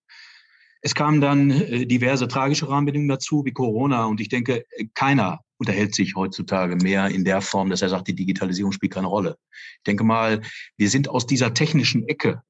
Es 0.83 0.95
kamen 0.95 1.23
dann 1.23 1.51
äh, 1.51 1.87
diverse 1.87 2.29
tragische 2.29 2.69
Rahmenbedingungen 2.69 3.09
dazu, 3.09 3.47
wie 3.47 3.53
Corona. 3.53 4.05
Und 4.05 4.21
ich 4.21 4.29
denke, 4.29 4.67
keiner 4.93 5.41
unterhält 5.59 5.95
sich 5.95 6.15
heutzutage 6.17 6.77
mehr 6.77 7.09
in 7.09 7.25
der 7.25 7.41
Form, 7.41 7.71
dass 7.71 7.83
er 7.83 7.89
sagt, 7.89 8.09
die 8.09 8.15
Digitalisierung 8.15 8.73
spielt 8.73 8.93
keine 8.93 9.09
Rolle. 9.09 9.37
Ich 9.79 9.85
denke 9.87 10.05
mal, 10.05 10.41
wir 10.77 10.89
sind 10.89 11.09
aus 11.09 11.27
dieser 11.27 11.55
technischen 11.55 12.07
Ecke 12.09 12.43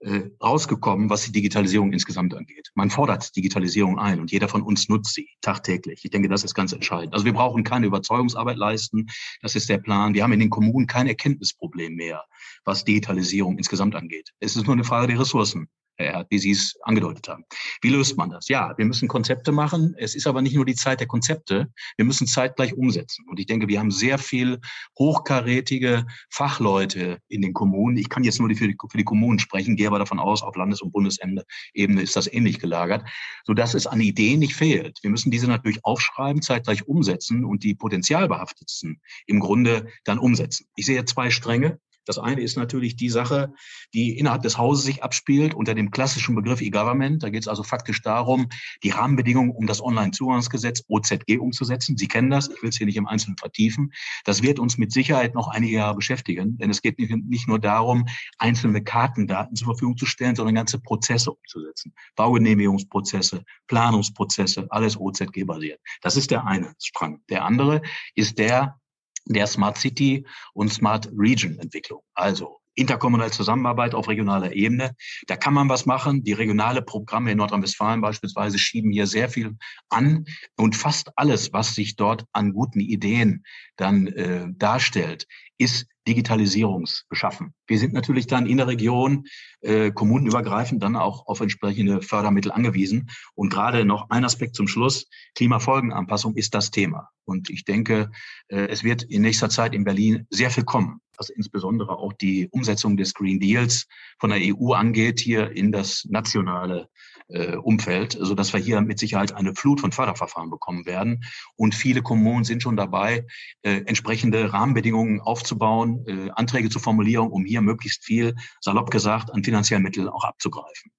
äh, 0.00 0.30
rausgekommen, 0.42 1.08
was 1.08 1.24
die 1.24 1.32
Digitalisierung 1.32 1.92
insgesamt 1.92 2.34
angeht. 2.34 2.70
Man 2.74 2.90
fordert 2.90 3.34
Digitalisierung 3.34 3.98
ein 3.98 4.20
und 4.20 4.30
jeder 4.30 4.48
von 4.48 4.62
uns 4.62 4.88
nutzt 4.88 5.14
sie 5.14 5.28
tagtäglich. 5.40 6.04
Ich 6.04 6.10
denke, 6.10 6.28
das 6.28 6.44
ist 6.44 6.54
ganz 6.54 6.72
entscheidend. 6.72 7.14
Also 7.14 7.24
wir 7.24 7.32
brauchen 7.32 7.64
keine 7.64 7.86
Überzeugungsarbeit 7.86 8.56
leisten. 8.56 9.06
Das 9.40 9.54
ist 9.54 9.68
der 9.68 9.78
Plan. 9.78 10.14
Wir 10.14 10.22
haben 10.22 10.32
in 10.32 10.40
den 10.40 10.50
Kommunen 10.50 10.86
kein 10.86 11.06
Erkenntnisproblem 11.06 11.94
mehr, 11.94 12.24
was 12.64 12.84
Digitalisierung 12.84 13.56
insgesamt 13.56 13.94
angeht. 13.94 14.32
Es 14.38 14.56
ist 14.56 14.66
nur 14.66 14.74
eine 14.74 14.84
Frage 14.84 15.06
der 15.08 15.20
Ressourcen. 15.20 15.68
Herr 15.96 16.26
wie 16.30 16.38
Sie 16.38 16.50
es 16.50 16.76
angedeutet 16.82 17.28
haben. 17.28 17.44
Wie 17.80 17.88
löst 17.88 18.16
man 18.16 18.30
das? 18.30 18.48
Ja, 18.48 18.74
wir 18.76 18.84
müssen 18.84 19.08
Konzepte 19.08 19.52
machen. 19.52 19.94
Es 19.98 20.14
ist 20.14 20.26
aber 20.26 20.42
nicht 20.42 20.54
nur 20.54 20.64
die 20.64 20.74
Zeit 20.74 21.00
der 21.00 21.06
Konzepte. 21.06 21.72
Wir 21.96 22.04
müssen 22.04 22.26
zeitgleich 22.26 22.74
umsetzen. 22.74 23.24
Und 23.28 23.40
ich 23.40 23.46
denke, 23.46 23.68
wir 23.68 23.78
haben 23.78 23.90
sehr 23.90 24.18
viel 24.18 24.60
hochkarätige 24.98 26.06
Fachleute 26.30 27.18
in 27.28 27.42
den 27.42 27.52
Kommunen. 27.52 27.96
Ich 27.96 28.08
kann 28.08 28.24
jetzt 28.24 28.38
nur 28.38 28.48
für 28.54 28.68
die, 28.68 28.76
für 28.90 28.98
die 28.98 29.04
Kommunen 29.04 29.38
sprechen, 29.38 29.76
gehe 29.76 29.86
aber 29.86 29.98
davon 29.98 30.18
aus, 30.18 30.42
auf 30.42 30.56
Landes- 30.56 30.82
und 30.82 30.92
Bundesebene 30.92 31.44
ist 31.74 32.16
das 32.16 32.32
ähnlich 32.32 32.58
gelagert, 32.58 33.08
sodass 33.44 33.74
es 33.74 33.86
an 33.86 34.00
Ideen 34.00 34.40
nicht 34.40 34.54
fehlt. 34.54 34.98
Wir 35.02 35.10
müssen 35.10 35.30
diese 35.30 35.46
natürlich 35.46 35.84
aufschreiben, 35.84 36.42
zeitgleich 36.42 36.86
umsetzen 36.86 37.44
und 37.44 37.64
die 37.64 37.74
potenzialbehaftetsten 37.74 39.00
im 39.26 39.40
Grunde 39.40 39.88
dann 40.04 40.18
umsetzen. 40.18 40.66
Ich 40.76 40.86
sehe 40.86 41.04
zwei 41.04 41.30
Stränge. 41.30 41.78
Das 42.06 42.18
eine 42.18 42.40
ist 42.40 42.56
natürlich 42.56 42.96
die 42.96 43.10
Sache, 43.10 43.52
die 43.92 44.18
innerhalb 44.18 44.42
des 44.42 44.56
Hauses 44.56 44.84
sich 44.84 45.02
abspielt 45.02 45.54
unter 45.54 45.74
dem 45.74 45.90
klassischen 45.90 46.34
Begriff 46.34 46.60
E-Government. 46.62 47.22
Da 47.22 47.30
geht 47.30 47.42
es 47.42 47.48
also 47.48 47.62
faktisch 47.62 48.00
darum, 48.00 48.48
die 48.82 48.90
Rahmenbedingungen 48.90 49.50
um 49.50 49.66
das 49.66 49.82
Online-Zugangsgesetz 49.82 50.84
OZG 50.88 51.38
umzusetzen. 51.38 51.96
Sie 51.96 52.08
kennen 52.08 52.30
das, 52.30 52.48
ich 52.48 52.62
will 52.62 52.70
es 52.70 52.76
hier 52.76 52.86
nicht 52.86 52.96
im 52.96 53.06
Einzelnen 53.06 53.36
vertiefen. 53.36 53.92
Das 54.24 54.42
wird 54.42 54.58
uns 54.58 54.78
mit 54.78 54.92
Sicherheit 54.92 55.34
noch 55.34 55.48
einige 55.48 55.76
Jahre 55.76 55.96
beschäftigen, 55.96 56.56
denn 56.58 56.70
es 56.70 56.80
geht 56.80 56.98
nicht 56.98 57.48
nur 57.48 57.58
darum, 57.58 58.06
einzelne 58.38 58.82
Kartendaten 58.82 59.56
zur 59.56 59.66
Verfügung 59.66 59.96
zu 59.96 60.06
stellen, 60.06 60.36
sondern 60.36 60.54
ganze 60.54 60.80
Prozesse 60.80 61.32
umzusetzen. 61.32 61.92
Baugenehmigungsprozesse, 62.14 63.44
Planungsprozesse, 63.66 64.66
alles 64.70 64.98
OZG-basiert. 64.98 65.80
Das 66.02 66.16
ist 66.16 66.30
der 66.30 66.46
eine 66.46 66.74
Strang. 66.80 67.20
Der 67.28 67.44
andere 67.44 67.82
ist 68.14 68.38
der 68.38 68.78
der 69.26 69.46
Smart 69.46 69.78
City 69.78 70.26
und 70.54 70.72
Smart 70.72 71.08
Region 71.16 71.58
Entwicklung. 71.58 72.02
Also 72.14 72.60
interkommunale 72.76 73.30
Zusammenarbeit 73.30 73.94
auf 73.94 74.08
regionaler 74.08 74.52
Ebene. 74.52 74.94
Da 75.26 75.36
kann 75.36 75.54
man 75.54 75.68
was 75.68 75.86
machen. 75.86 76.22
Die 76.22 76.34
regionale 76.34 76.82
Programme 76.82 77.32
in 77.32 77.38
Nordrhein-Westfalen 77.38 78.00
beispielsweise 78.00 78.58
schieben 78.58 78.92
hier 78.92 79.06
sehr 79.06 79.28
viel 79.28 79.56
an 79.88 80.26
und 80.56 80.76
fast 80.76 81.10
alles, 81.16 81.52
was 81.52 81.74
sich 81.74 81.96
dort 81.96 82.26
an 82.32 82.52
guten 82.52 82.80
Ideen 82.80 83.44
dann 83.76 84.06
äh, 84.08 84.46
darstellt, 84.50 85.26
ist 85.58 85.86
Digitalisierungsbeschaffen. 86.06 87.54
Wir 87.66 87.78
sind 87.78 87.92
natürlich 87.92 88.26
dann 88.26 88.46
in 88.46 88.58
der 88.58 88.66
Region 88.66 89.26
äh, 89.60 89.90
kommunenübergreifend 89.90 90.82
dann 90.82 90.96
auch 90.96 91.26
auf 91.26 91.40
entsprechende 91.40 92.02
Fördermittel 92.02 92.52
angewiesen. 92.52 93.10
Und 93.34 93.50
gerade 93.50 93.84
noch 93.84 94.10
ein 94.10 94.24
Aspekt 94.24 94.54
zum 94.54 94.68
Schluss, 94.68 95.08
Klimafolgenanpassung 95.34 96.34
ist 96.36 96.54
das 96.54 96.70
Thema. 96.70 97.10
Und 97.24 97.50
ich 97.50 97.64
denke, 97.64 98.10
äh, 98.48 98.68
es 98.68 98.84
wird 98.84 99.02
in 99.02 99.22
nächster 99.22 99.48
Zeit 99.48 99.74
in 99.74 99.84
Berlin 99.84 100.26
sehr 100.30 100.50
viel 100.50 100.64
kommen, 100.64 101.00
was 101.16 101.28
insbesondere 101.28 101.98
auch 101.98 102.12
die 102.12 102.48
Umsetzung 102.50 102.96
des 102.96 103.14
Green 103.14 103.40
Deals 103.40 103.86
von 104.18 104.30
der 104.30 104.40
EU 104.42 104.72
angeht, 104.72 105.20
hier 105.20 105.50
in 105.50 105.72
das 105.72 106.06
nationale 106.08 106.88
äh, 107.28 107.56
Umfeld, 107.56 108.16
so 108.20 108.34
dass 108.34 108.52
wir 108.52 108.60
hier 108.60 108.80
mit 108.80 108.98
Sicherheit 108.98 109.32
eine 109.32 109.54
Flut 109.54 109.80
von 109.80 109.92
Förderverfahren 109.92 110.50
bekommen 110.50 110.86
werden. 110.86 111.24
Und 111.56 111.74
viele 111.74 112.02
Kommunen 112.02 112.44
sind 112.44 112.62
schon 112.62 112.76
dabei, 112.76 113.26
äh, 113.62 113.82
entsprechende 113.86 114.52
Rahmenbedingungen 114.52 115.20
aufzubauen, 115.20 116.04
äh, 116.06 116.30
Anträge 116.30 116.70
zur 116.70 116.80
Formulierung, 116.80 117.30
um 117.30 117.44
hier 117.44 117.62
möglichst 117.62 118.04
viel, 118.04 118.34
salopp 118.60 118.90
gesagt, 118.90 119.32
an 119.32 119.44
finanziellen 119.44 119.82
Mitteln 119.82 120.08
auch 120.08 120.24
abzugreifen. 120.24 120.92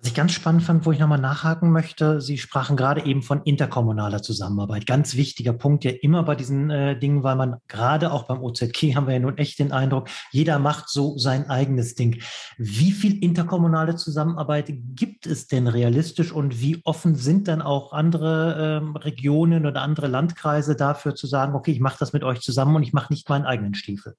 Was 0.00 0.08
ich 0.08 0.14
ganz 0.14 0.32
spannend 0.32 0.62
fand, 0.62 0.86
wo 0.86 0.92
ich 0.92 0.98
nochmal 0.98 1.20
nachhaken 1.20 1.72
möchte, 1.72 2.22
Sie 2.22 2.38
sprachen 2.38 2.74
gerade 2.74 3.04
eben 3.04 3.20
von 3.20 3.42
interkommunaler 3.42 4.22
Zusammenarbeit. 4.22 4.86
Ganz 4.86 5.14
wichtiger 5.14 5.52
Punkt 5.52 5.84
ja 5.84 5.90
immer 5.90 6.22
bei 6.22 6.36
diesen 6.36 6.70
äh, 6.70 6.98
Dingen, 6.98 7.22
weil 7.22 7.36
man 7.36 7.58
gerade 7.68 8.10
auch 8.10 8.22
beim 8.22 8.42
OZK 8.42 8.94
haben 8.94 9.06
wir 9.06 9.12
ja 9.12 9.20
nun 9.20 9.36
echt 9.36 9.58
den 9.58 9.72
Eindruck, 9.72 10.08
jeder 10.30 10.58
macht 10.58 10.88
so 10.88 11.18
sein 11.18 11.50
eigenes 11.50 11.96
Ding. 11.96 12.22
Wie 12.56 12.92
viel 12.92 13.22
interkommunale 13.22 13.94
Zusammenarbeit 13.94 14.72
gibt 14.94 15.26
es 15.26 15.48
denn 15.48 15.66
realistisch 15.66 16.32
und 16.32 16.62
wie 16.62 16.80
offen 16.84 17.14
sind 17.14 17.46
dann 17.46 17.60
auch 17.60 17.92
andere 17.92 18.80
ähm, 18.82 18.96
Regionen 18.96 19.66
oder 19.66 19.82
andere 19.82 20.06
Landkreise 20.06 20.76
dafür 20.76 21.14
zu 21.14 21.26
sagen, 21.26 21.54
okay, 21.54 21.72
ich 21.72 21.80
mache 21.80 21.98
das 22.00 22.14
mit 22.14 22.24
euch 22.24 22.40
zusammen 22.40 22.74
und 22.74 22.84
ich 22.84 22.94
mache 22.94 23.12
nicht 23.12 23.28
meinen 23.28 23.44
eigenen 23.44 23.74
Stiefel? 23.74 24.14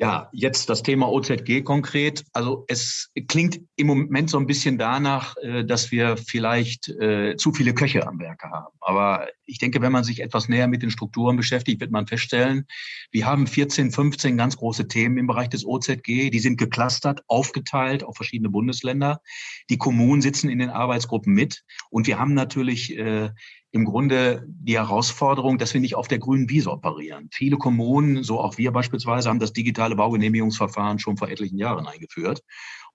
Ja, 0.00 0.28
jetzt 0.32 0.70
das 0.70 0.84
Thema 0.84 1.10
OZG 1.10 1.64
konkret. 1.64 2.24
Also 2.32 2.64
es 2.68 3.10
klingt 3.26 3.60
im 3.74 3.88
Moment 3.88 4.30
so 4.30 4.38
ein 4.38 4.46
bisschen 4.46 4.78
danach, 4.78 5.36
äh, 5.38 5.64
dass 5.64 5.90
wir 5.90 6.16
vielleicht 6.16 6.88
äh, 6.88 7.34
zu 7.36 7.52
viele 7.52 7.74
Köche 7.74 8.06
am 8.06 8.20
Werke 8.20 8.48
haben. 8.48 8.76
Aber 8.80 9.26
ich 9.44 9.58
denke, 9.58 9.82
wenn 9.82 9.90
man 9.90 10.04
sich 10.04 10.22
etwas 10.22 10.48
näher 10.48 10.68
mit 10.68 10.82
den 10.82 10.92
Strukturen 10.92 11.36
beschäftigt, 11.36 11.80
wird 11.80 11.90
man 11.90 12.06
feststellen, 12.06 12.66
wir 13.10 13.26
haben 13.26 13.48
14, 13.48 13.90
15 13.90 14.36
ganz 14.36 14.56
große 14.56 14.86
Themen 14.86 15.18
im 15.18 15.26
Bereich 15.26 15.48
des 15.48 15.66
OZG. 15.66 16.30
Die 16.30 16.38
sind 16.38 16.58
geclustert, 16.58 17.24
aufgeteilt 17.26 18.04
auf 18.04 18.14
verschiedene 18.14 18.50
Bundesländer. 18.50 19.20
Die 19.68 19.78
Kommunen 19.78 20.22
sitzen 20.22 20.48
in 20.48 20.60
den 20.60 20.70
Arbeitsgruppen 20.70 21.34
mit. 21.34 21.64
Und 21.90 22.06
wir 22.06 22.20
haben 22.20 22.34
natürlich 22.34 22.96
äh, 22.96 23.30
im 23.70 23.84
Grunde 23.84 24.46
die 24.48 24.78
Herausforderung, 24.78 25.58
dass 25.58 25.74
wir 25.74 25.80
nicht 25.80 25.94
auf 25.94 26.08
der 26.08 26.18
grünen 26.18 26.48
Wiese 26.48 26.70
operieren. 26.70 27.28
Viele 27.32 27.58
Kommunen, 27.58 28.22
so 28.22 28.40
auch 28.40 28.56
wir 28.56 28.72
beispielsweise, 28.72 29.28
haben 29.28 29.38
das 29.38 29.52
digitale 29.52 29.94
Baugenehmigungsverfahren 29.94 30.98
schon 30.98 31.16
vor 31.16 31.28
etlichen 31.28 31.58
Jahren 31.58 31.86
eingeführt. 31.86 32.42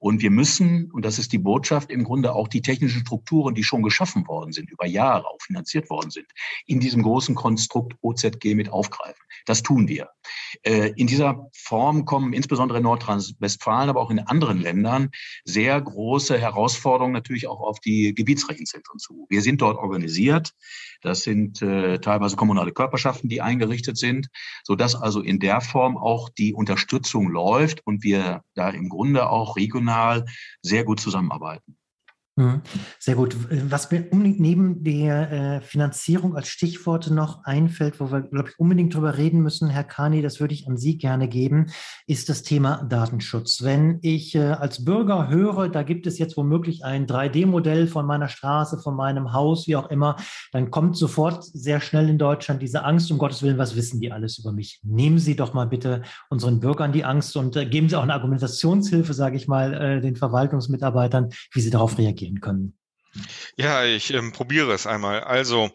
Und 0.03 0.21
wir 0.21 0.31
müssen, 0.31 0.91
und 0.91 1.05
das 1.05 1.17
ist 1.17 1.31
die 1.31 1.37
Botschaft, 1.37 1.89
im 1.89 2.03
Grunde 2.03 2.35
auch 2.35 2.49
die 2.49 2.61
technischen 2.61 3.05
Strukturen, 3.05 3.55
die 3.55 3.63
schon 3.63 3.83
geschaffen 3.83 4.27
worden 4.27 4.51
sind, 4.51 4.69
über 4.69 4.85
Jahre 4.85 5.25
auch 5.25 5.41
finanziert 5.41 5.89
worden 5.89 6.11
sind, 6.11 6.27
in 6.65 6.81
diesem 6.81 7.03
großen 7.03 7.35
Konstrukt 7.35 7.93
OZG 8.01 8.53
mit 8.53 8.67
aufgreifen. 8.67 9.23
Das 9.45 9.63
tun 9.63 9.87
wir. 9.87 10.09
Äh, 10.63 10.91
in 10.97 11.07
dieser 11.07 11.49
Form 11.53 12.03
kommen 12.03 12.33
insbesondere 12.33 12.79
in 12.79 12.83
Nordrhein-Westfalen, 12.83 13.89
aber 13.89 14.01
auch 14.01 14.11
in 14.11 14.19
anderen 14.19 14.59
Ländern 14.59 15.09
sehr 15.45 15.79
große 15.79 16.37
Herausforderungen 16.37 17.13
natürlich 17.13 17.47
auch 17.47 17.61
auf 17.61 17.79
die 17.79 18.13
Gebietsrechenzentren 18.13 18.99
zu. 18.99 19.25
Wir 19.29 19.41
sind 19.41 19.61
dort 19.61 19.77
organisiert. 19.77 20.51
Das 21.01 21.21
sind 21.21 21.61
äh, 21.61 21.99
teilweise 21.99 22.35
kommunale 22.35 22.71
Körperschaften, 22.71 23.29
die 23.29 23.41
eingerichtet 23.41 23.97
sind, 23.97 24.27
so 24.63 24.75
dass 24.75 24.95
also 24.95 25.21
in 25.21 25.39
der 25.39 25.59
Form 25.61 25.97
auch 25.97 26.29
die 26.29 26.53
Unterstützung 26.53 27.29
läuft 27.29 27.85
und 27.85 28.03
wir 28.03 28.41
da 28.53 28.69
im 28.69 28.89
Grunde 28.89 29.29
auch 29.29 29.55
regional 29.57 29.92
sehr 30.62 30.84
gut 30.84 30.99
zusammenarbeiten. 30.99 31.77
Mhm. 32.36 32.63
Sehr 32.98 33.13
gut. 33.13 33.36
Was 33.69 33.91
mir 33.91 34.08
neben 34.12 34.84
der 34.84 35.32
äh, 35.32 35.62
Finanzierung 35.62 36.36
als 36.36 36.48
Stichwort 36.48 37.12
noch 37.12 37.43
einfällt, 37.43 38.00
wo 38.00 38.12
wir, 38.12 38.22
glaube 38.22 38.50
ich, 38.50 38.58
unbedingt 38.58 38.96
drüber 38.96 39.17
reden 39.19 39.41
müssen, 39.43 39.69
Herr 39.69 39.84
Kani, 39.84 40.24
das 40.24 40.39
würde 40.39 40.56
ich 40.56 40.67
an 40.67 40.76
Sie 40.76 40.98
gerne 40.98 41.28
geben, 41.28 41.67
ist 42.08 42.30
das 42.30 42.41
Thema 42.41 42.86
Datenschutz. 42.89 43.62
Wenn 43.62 44.00
ich 44.02 44.34
äh, 44.34 44.39
als 44.39 44.84
Bürger 44.84 45.30
höre, 45.30 45.69
da 45.69 45.84
gibt 45.84 46.08
es 46.08 46.17
jetzt 46.17 46.36
womöglich 46.36 46.84
ein 46.84 47.06
3D-Modell 47.06 47.86
von 47.86 48.08
meiner 48.08 48.30
Straße, 48.30 48.80
von 48.80 48.96
meinem 48.96 49.32
Haus, 49.34 49.67
wie 49.67 49.76
auch 49.76 49.91
immer, 49.91 50.15
dann 50.52 50.72
kommt 50.72 50.98
sofort 50.98 51.43
sehr 51.43 51.82
schnell 51.82 52.10
in 52.10 52.17
Deutschland 52.17 52.63
diese 52.63 52.84
Angst, 52.84 53.12
um 53.12 53.19
Gottes 53.19 53.43
Willen, 53.43 53.60
was 53.60 53.76
wissen 53.76 54.02
die 54.02 54.12
alles 54.12 54.39
über 54.39 54.54
mich? 54.54 54.80
Nehmen 54.82 55.19
Sie 55.19 55.36
doch 55.36 55.54
mal 55.54 55.67
bitte 55.67 56.02
unseren 56.32 56.60
Bürgern 56.60 56.93
die 56.93 57.06
Angst 57.06 57.38
und 57.38 57.56
äh, 57.56 57.67
geben 57.67 57.89
Sie 57.89 57.96
auch 57.96 58.02
eine 58.02 58.15
Argumentationshilfe, 58.15 59.13
sage 59.13 59.38
ich 59.38 59.48
mal, 59.48 60.02
den 60.02 60.15
Verwaltungsmitarbeitern, 60.15 61.30
wie 61.52 61.62
sie 61.62 61.69
darauf 61.69 61.98
reagieren 61.98 62.22
gehen 62.23 62.41
können? 62.41 62.73
Ja, 63.57 63.83
ich 63.83 64.13
ähm, 64.13 64.31
probiere 64.31 64.73
es 64.73 64.88
einmal. 64.88 65.21
Also 65.21 65.71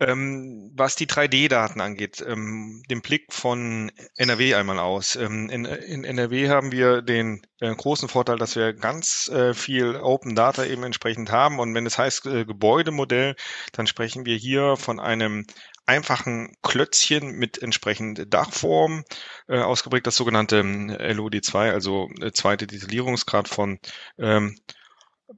Ähm, 0.00 0.70
was 0.76 0.94
die 0.94 1.08
3D-Daten 1.08 1.80
angeht, 1.80 2.24
ähm, 2.24 2.84
den 2.88 3.02
Blick 3.02 3.32
von 3.32 3.90
NRW 4.16 4.54
einmal 4.54 4.78
aus. 4.78 5.16
Ähm, 5.16 5.50
in, 5.50 5.64
in, 5.64 6.04
NRW 6.04 6.48
haben 6.48 6.70
wir 6.70 7.02
den 7.02 7.42
äh, 7.58 7.74
großen 7.74 8.08
Vorteil, 8.08 8.38
dass 8.38 8.54
wir 8.54 8.74
ganz 8.74 9.28
äh, 9.28 9.54
viel 9.54 9.96
Open 9.96 10.36
Data 10.36 10.64
eben 10.64 10.84
entsprechend 10.84 11.32
haben. 11.32 11.58
Und 11.58 11.74
wenn 11.74 11.84
es 11.84 11.98
heißt 11.98 12.26
äh, 12.26 12.44
Gebäudemodell, 12.44 13.34
dann 13.72 13.88
sprechen 13.88 14.24
wir 14.24 14.36
hier 14.36 14.76
von 14.76 15.00
einem 15.00 15.46
einfachen 15.84 16.52
Klötzchen 16.62 17.32
mit 17.32 17.60
entsprechend 17.60 18.32
Dachform, 18.32 19.02
äh, 19.48 19.58
ausgeprägt 19.58 20.06
das 20.06 20.14
sogenannte 20.14 20.58
ähm, 20.58 20.92
LOD2, 20.92 21.72
also 21.72 22.08
äh, 22.20 22.30
zweite 22.30 22.68
Detaillierungsgrad 22.68 23.48
von 23.48 23.80
ähm, 24.18 24.56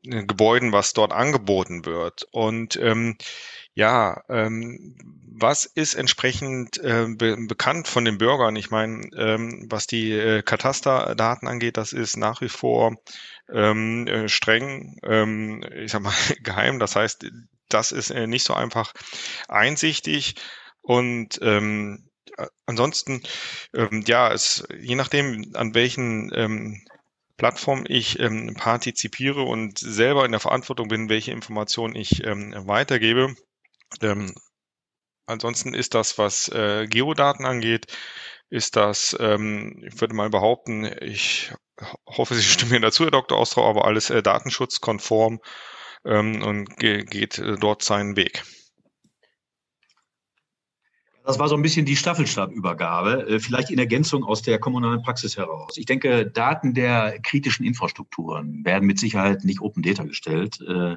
Gebäuden, 0.02 0.72
was 0.72 0.92
dort 0.92 1.12
angeboten 1.12 1.84
wird. 1.84 2.26
Und 2.30 2.76
ähm, 2.76 3.16
ja, 3.74 4.22
ähm, 4.28 4.96
was 5.32 5.64
ist 5.64 5.94
entsprechend 5.94 6.78
äh, 6.78 7.06
be 7.08 7.36
bekannt 7.48 7.88
von 7.88 8.04
den 8.04 8.18
Bürgern? 8.18 8.56
Ich 8.56 8.70
meine, 8.70 9.08
ähm, 9.16 9.66
was 9.70 9.86
die 9.86 10.12
äh, 10.12 10.42
Katasterdaten 10.42 11.48
angeht, 11.48 11.76
das 11.76 11.92
ist 11.92 12.16
nach 12.16 12.40
wie 12.40 12.48
vor 12.48 12.96
ähm, 13.52 14.06
äh, 14.06 14.28
streng, 14.28 14.98
ähm, 15.02 15.64
ich 15.74 15.92
sag 15.92 16.02
mal, 16.02 16.14
geheim. 16.42 16.78
Das 16.78 16.96
heißt, 16.96 17.26
das 17.68 17.92
ist 17.92 18.10
äh, 18.10 18.26
nicht 18.26 18.44
so 18.44 18.54
einfach 18.54 18.92
einsichtig 19.48 20.34
und 20.82 21.38
ähm, 21.42 22.10
ansonsten, 22.66 23.22
ähm, 23.74 24.02
ja, 24.06 24.32
es, 24.32 24.64
je 24.78 24.94
nachdem, 24.94 25.52
an 25.54 25.74
welchen 25.74 26.30
ähm, 26.34 26.82
Plattform 27.40 27.86
ich 27.88 28.18
ähm, 28.18 28.52
partizipiere 28.52 29.40
und 29.40 29.78
selber 29.78 30.26
in 30.26 30.30
der 30.30 30.40
Verantwortung 30.40 30.88
bin, 30.88 31.08
welche 31.08 31.32
Informationen 31.32 31.96
ich 31.96 32.22
ähm, 32.22 32.54
weitergebe. 32.66 33.34
Ähm, 34.02 34.34
ansonsten 35.24 35.72
ist 35.72 35.94
das, 35.94 36.18
was 36.18 36.48
äh, 36.48 36.86
Geodaten 36.86 37.46
angeht, 37.46 37.86
ist 38.50 38.76
das, 38.76 39.16
ähm, 39.18 39.82
ich 39.86 39.98
würde 40.02 40.12
mal 40.14 40.28
behaupten, 40.28 40.84
ich 41.00 41.50
hoffe, 42.06 42.34
Sie 42.34 42.42
stimmen 42.42 42.72
mir 42.72 42.80
dazu, 42.80 43.04
Herr 43.04 43.10
Dr. 43.10 43.38
Austrau, 43.38 43.70
aber 43.70 43.86
alles 43.86 44.10
äh, 44.10 44.22
datenschutzkonform 44.22 45.40
ähm, 46.04 46.42
und 46.42 46.76
ge 46.76 47.06
geht 47.06 47.38
äh, 47.38 47.56
dort 47.56 47.82
seinen 47.82 48.16
Weg. 48.16 48.44
Das 51.24 51.38
war 51.38 51.48
so 51.48 51.54
ein 51.54 51.62
bisschen 51.62 51.84
die 51.84 51.96
Staffelstabübergabe, 51.96 53.28
äh, 53.28 53.40
vielleicht 53.40 53.70
in 53.70 53.78
Ergänzung 53.78 54.24
aus 54.24 54.42
der 54.42 54.58
kommunalen 54.58 55.02
Praxis 55.02 55.36
heraus. 55.36 55.76
Ich 55.76 55.84
denke, 55.84 56.26
Daten 56.26 56.72
der 56.72 57.18
kritischen 57.20 57.66
Infrastrukturen 57.66 58.64
werden 58.64 58.86
mit 58.86 58.98
Sicherheit 58.98 59.44
nicht 59.44 59.60
Open 59.60 59.82
Data 59.82 60.04
gestellt. 60.04 60.60
Äh, 60.62 60.96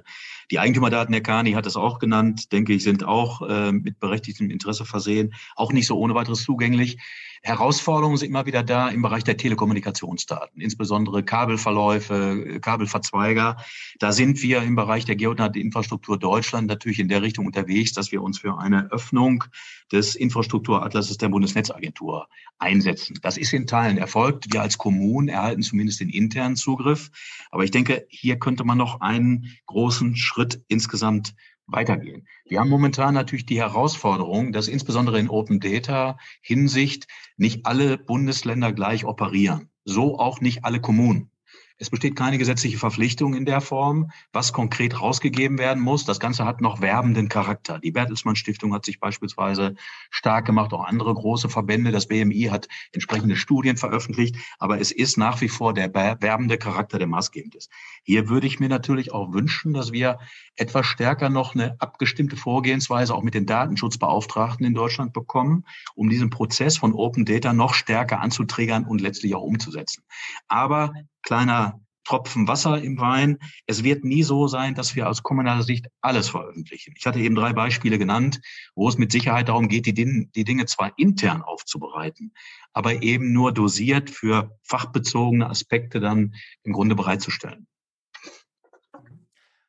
die 0.49 0.59
Eigentümerdaten 0.59 1.11
der 1.11 1.21
Kani 1.21 1.53
hat 1.53 1.65
es 1.65 1.75
auch 1.75 1.99
genannt, 1.99 2.51
denke 2.51 2.73
ich, 2.73 2.83
sind 2.83 3.03
auch 3.03 3.41
mit 3.71 3.99
berechtigtem 3.99 4.49
Interesse 4.49 4.85
versehen, 4.85 5.33
auch 5.55 5.71
nicht 5.71 5.87
so 5.87 5.97
ohne 5.97 6.15
weiteres 6.15 6.43
zugänglich. 6.43 6.97
Herausforderungen 7.45 8.15
sind 8.15 8.29
immer 8.29 8.45
wieder 8.45 8.63
da 8.63 8.87
im 8.87 9.01
Bereich 9.01 9.25
der 9.25 9.35
Telekommunikationsdaten, 9.35 10.61
insbesondere 10.61 11.23
Kabelverläufe, 11.23 12.59
Kabelverzweiger. 12.61 13.57
Da 13.99 14.13
sind 14.13 14.41
wir 14.41 14.61
im 14.63 14.75
Bereich 14.75 15.03
der 15.03 15.17
Geodateninfrastruktur 15.17 16.17
Deutschland 16.17 16.67
natürlich 16.67 16.99
in 16.99 17.09
der 17.09 17.21
Richtung 17.21 17.45
unterwegs, 17.45 17.91
dass 17.91 18.13
wir 18.13 18.21
uns 18.21 18.39
für 18.39 18.57
eine 18.57 18.89
Öffnung 18.91 19.43
des 19.91 20.15
Infrastrukturatlases 20.15 21.17
der 21.17 21.27
Bundesnetzagentur 21.27 22.29
einsetzen. 22.59 23.19
Das 23.21 23.37
ist 23.37 23.51
in 23.51 23.67
Teilen 23.67 23.97
erfolgt. 23.97 24.53
Wir 24.53 24.61
als 24.61 24.77
Kommunen 24.77 25.27
erhalten 25.27 25.63
zumindest 25.63 25.99
den 25.99 26.09
internen 26.09 26.55
Zugriff. 26.55 27.11
Aber 27.51 27.65
ich 27.65 27.71
denke, 27.71 28.07
hier 28.09 28.39
könnte 28.39 28.63
man 28.63 28.77
noch 28.77 29.01
einen 29.01 29.53
großen 29.65 30.15
Schritt 30.15 30.63
insgesamt 30.69 31.35
weitergehen. 31.67 32.27
Wir 32.45 32.59
haben 32.59 32.69
momentan 32.69 33.13
natürlich 33.13 33.45
die 33.45 33.59
Herausforderung, 33.59 34.51
dass 34.51 34.67
insbesondere 34.67 35.19
in 35.19 35.29
Open 35.29 35.59
Data 35.59 36.17
Hinsicht 36.41 37.07
nicht 37.37 37.65
alle 37.65 37.97
Bundesländer 37.97 38.73
gleich 38.73 39.05
operieren. 39.05 39.69
So 39.85 40.19
auch 40.19 40.41
nicht 40.41 40.65
alle 40.65 40.81
Kommunen. 40.81 41.29
Es 41.77 41.89
besteht 41.89 42.15
keine 42.15 42.37
gesetzliche 42.37 42.77
Verpflichtung 42.77 43.33
in 43.33 43.45
der 43.45 43.59
Form, 43.59 44.11
was 44.31 44.53
konkret 44.53 45.01
rausgegeben 45.01 45.57
werden 45.57 45.81
muss. 45.81 46.05
Das 46.05 46.19
Ganze 46.19 46.45
hat 46.45 46.61
noch 46.61 46.81
werbenden 46.81 47.29
Charakter. 47.29 47.79
Die 47.79 47.91
Bertelsmann 47.91 48.35
Stiftung 48.35 48.73
hat 48.73 48.85
sich 48.85 48.99
beispielsweise 48.99 49.75
stark 50.11 50.45
gemacht, 50.45 50.73
auch 50.73 50.85
andere 50.85 51.13
große 51.13 51.49
Verbände. 51.49 51.91
Das 51.91 52.07
BMI 52.07 52.49
hat 52.51 52.67
entsprechende 52.91 53.35
Studien 53.35 53.77
veröffentlicht, 53.77 54.35
aber 54.59 54.79
es 54.79 54.91
ist 54.91 55.17
nach 55.17 55.41
wie 55.41 55.49
vor 55.49 55.73
der 55.73 55.93
werbende 55.93 56.57
Charakter, 56.57 56.99
der 56.99 57.07
maßgebend 57.07 57.55
ist. 57.55 57.71
Hier 58.03 58.29
würde 58.29 58.47
ich 58.47 58.59
mir 58.59 58.69
natürlich 58.69 59.11
auch 59.11 59.33
wünschen, 59.33 59.73
dass 59.73 59.91
wir 59.91 60.19
etwas 60.55 60.85
stärker 60.85 61.29
noch 61.29 61.55
eine 61.55 61.75
abgestimmte 61.79 62.37
Vorgehensweise 62.37 63.15
auch 63.15 63.23
mit 63.23 63.33
den 63.33 63.45
Datenschutzbeauftragten 63.45 64.65
in 64.65 64.73
Deutschland 64.73 65.13
bekommen, 65.13 65.65
um 65.95 66.09
diesen 66.09 66.29
Prozess 66.29 66.77
von 66.77 66.93
Open 66.93 67.25
Data 67.25 67.53
noch 67.53 67.73
stärker 67.73 68.19
anzuträgern 68.21 68.85
und 68.85 69.01
letztlich 69.01 69.35
auch 69.35 69.41
umzusetzen. 69.41 70.03
Aber 70.47 70.93
kleiner 71.23 71.79
Tropfen 72.03 72.47
Wasser 72.47 72.81
im 72.81 72.99
Wein. 72.99 73.39
Es 73.65 73.83
wird 73.83 74.03
nie 74.03 74.23
so 74.23 74.47
sein, 74.47 74.75
dass 74.75 74.95
wir 74.95 75.09
aus 75.09 75.23
kommunaler 75.23 75.63
Sicht 75.63 75.87
alles 76.01 76.29
veröffentlichen. 76.29 76.93
Ich 76.97 77.05
hatte 77.05 77.19
eben 77.19 77.35
drei 77.35 77.53
Beispiele 77.53 77.97
genannt, 77.97 78.41
wo 78.75 78.89
es 78.89 78.97
mit 78.97 79.11
Sicherheit 79.11 79.49
darum 79.49 79.69
geht, 79.69 79.85
die, 79.85 79.93
die 79.93 80.43
Dinge 80.43 80.65
zwar 80.65 80.91
intern 80.97 81.41
aufzubereiten, 81.41 82.33
aber 82.73 83.01
eben 83.01 83.31
nur 83.31 83.53
dosiert 83.53 84.09
für 84.09 84.57
fachbezogene 84.63 85.49
Aspekte 85.49 85.99
dann 85.99 86.35
im 86.63 86.73
Grunde 86.73 86.95
bereitzustellen. 86.95 87.67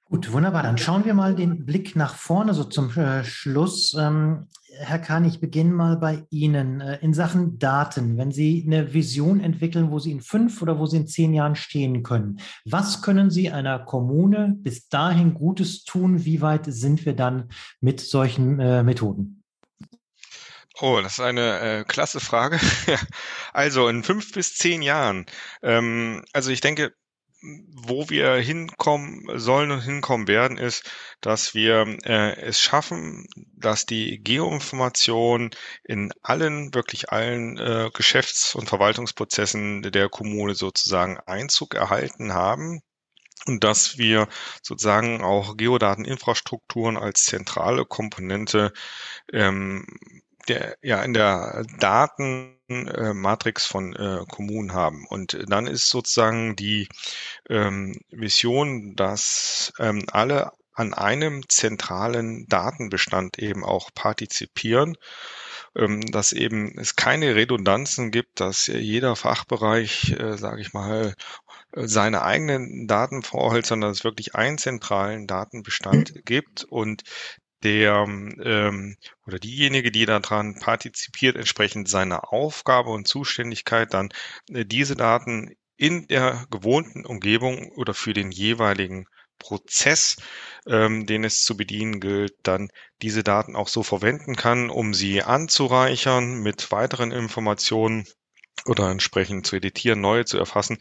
Gut, 0.05 0.31
wunderbar. 0.33 0.63
Dann 0.63 0.79
schauen 0.79 1.05
wir 1.05 1.15
mal 1.15 1.35
den 1.35 1.65
Blick 1.65 1.97
nach 1.97 2.15
vorne, 2.15 2.55
so 2.55 2.65
zum 2.65 2.91
äh, 2.97 3.25
Schluss. 3.25 3.97
Herr 4.79 4.99
Kahn, 4.99 5.25
ich 5.25 5.41
beginne 5.41 5.73
mal 5.73 5.97
bei 5.97 6.25
Ihnen. 6.31 6.81
Äh, 6.81 6.99
in 7.01 7.15
Sachen 7.15 7.59
Daten, 7.59 8.17
wenn 8.17 8.33
Sie 8.33 8.65
eine 8.67 8.93
Vision 8.93 9.41
entwickeln, 9.41 9.91
wo 9.91 9.99
Sie 9.99 10.13
in 10.13 10.21
fünf 10.21 10.63
oder 10.63 10.79
wo 10.79 10.87
Sie 10.87 10.99
in 10.99 11.07
zehn 11.07 11.35
Jahren 11.35 11.57
stehen 11.57 12.03
können, 12.03 12.41
was 12.65 13.03
können 13.03 13.31
Sie 13.31 13.51
einer 13.51 13.79
Kommune 13.79 14.55
bis 14.59 14.89
dahin 14.89 15.35
Gutes 15.35 15.85
tun? 15.85 16.25
Wie 16.25 16.41
weit 16.41 16.67
sind 16.67 17.05
wir 17.07 17.15
dann 17.15 17.51
mit 17.81 18.01
solchen 18.01 18.61
äh, 18.61 18.83
Methoden? 18.83 19.43
Oh, 20.81 20.99
das 21.01 21.15
ist 21.15 21.21
eine 21.21 21.61
äh, 21.61 21.85
klasse 21.85 22.19
Frage. 22.19 22.59
also 23.53 23.89
in 23.89 24.03
fünf 24.03 24.33
bis 24.33 24.55
zehn 24.55 24.83
Jahren. 24.83 25.27
Ähm, 25.63 26.25
also 26.33 26.51
ich 26.51 26.61
denke, 26.61 26.93
wo 27.73 28.09
wir 28.09 28.35
hinkommen 28.35 29.27
sollen 29.39 29.71
und 29.71 29.81
hinkommen 29.81 30.29
werden, 30.29 30.57
ist, 30.57 30.91
dass 31.21 31.55
wir 31.55 31.87
äh, 32.05 32.41
es 32.41 32.61
schaffen, 32.61 33.27
dass 33.57 33.87
die 33.87 34.19
Geoinformation 34.23 35.51
in 35.83 36.13
allen, 36.23 36.75
wirklich 36.75 37.11
allen 37.11 37.59
äh, 37.59 37.91
Geschäfts- 37.93 38.55
und 38.55 38.69
Verwaltungsprozessen 38.69 39.83
der 39.83 40.09
Kommune 40.09 40.55
sozusagen 40.55 41.19
Einzug 41.27 41.75
erhalten 41.75 42.33
haben 42.33 42.83
und 43.47 43.63
dass 43.65 43.99
wir 43.99 44.29
sozusagen 44.63 45.23
auch 45.23 45.57
Geodateninfrastrukturen 45.57 46.97
als 46.97 47.25
zentrale 47.25 47.85
Komponente 47.85 48.73
ähm, 49.33 49.87
der, 50.49 50.77
ja, 50.83 51.03
in 51.03 51.15
der 51.15 51.65
Datenmatrix 52.69 53.67
von 53.67 53.95
äh, 53.95 54.25
Kommunen 54.31 54.73
haben. 54.73 55.07
Und 55.09 55.39
dann 55.49 55.67
ist 55.67 55.89
sozusagen 55.89 56.57
die 56.57 56.89
ähm, 57.49 57.99
Vision, 58.11 58.95
dass 58.97 59.73
ähm, 59.79 60.05
alle 60.11 60.53
an 60.75 60.93
einem 60.93 61.49
zentralen 61.49 62.47
Datenbestand 62.49 63.39
eben 63.39 63.65
auch 63.65 63.91
partizipieren, 63.95 64.97
ähm, 65.77 66.01
dass 66.01 66.33
eben 66.33 66.77
es 66.79 66.97
keine 66.97 67.35
Redundanzen 67.37 68.11
gibt, 68.11 68.41
dass 68.41 68.67
jeder 68.67 69.15
Fachbereich, 69.15 70.11
äh, 70.19 70.37
sage 70.37 70.61
ich 70.61 70.73
mal, 70.73 71.15
seine 71.77 72.23
eigenen 72.23 72.87
Daten 72.87 73.23
vorhält, 73.23 73.67
sondern 73.67 73.91
es 73.91 74.05
wirklich 74.05 74.35
einen 74.35 74.59
zentralen 74.59 75.27
Datenbestand 75.27 76.25
gibt. 76.25 76.65
Und 76.65 77.03
der 77.65 78.05
ähm, 78.07 78.97
oder 79.27 79.39
diejenige, 79.39 79.91
die 79.91 80.07
daran 80.07 80.59
partizipiert, 80.61 81.37
entsprechend 81.37 81.89
seiner 81.89 82.33
Aufgabe 82.33 82.91
und 82.91 83.09
Zuständigkeit 83.09 83.93
dann 83.95 84.11
äh, 84.51 84.65
diese 84.65 84.95
Daten 84.95 85.55
in 85.77 86.07
der 86.07 86.47
gewohnten 86.51 87.05
Umgebung 87.05 87.71
oder 87.73 87.95
für 87.95 88.13
den 88.13 88.31
jeweiligen 88.31 89.07
Prozess, 89.39 90.17
ähm, 90.67 91.07
den 91.07 91.25
es 91.25 91.43
zu 91.43 91.57
bedienen 91.57 92.01
gilt, 92.01 92.35
dann 92.43 92.69
diese 93.03 93.25
Daten 93.25 93.57
auch 93.57 93.69
so 93.69 93.83
verwenden 93.83 94.37
kann, 94.37 94.71
um 94.71 94.95
sie 94.95 95.23
anzureichern 95.23 96.43
mit 96.43 96.71
weiteren 96.71 97.11
Informationen 97.11 98.07
oder 98.67 98.91
entsprechend 98.91 99.47
zu 99.47 99.57
editieren, 99.57 100.01
neue 100.01 100.25
zu 100.25 100.39
erfassen. 100.39 100.79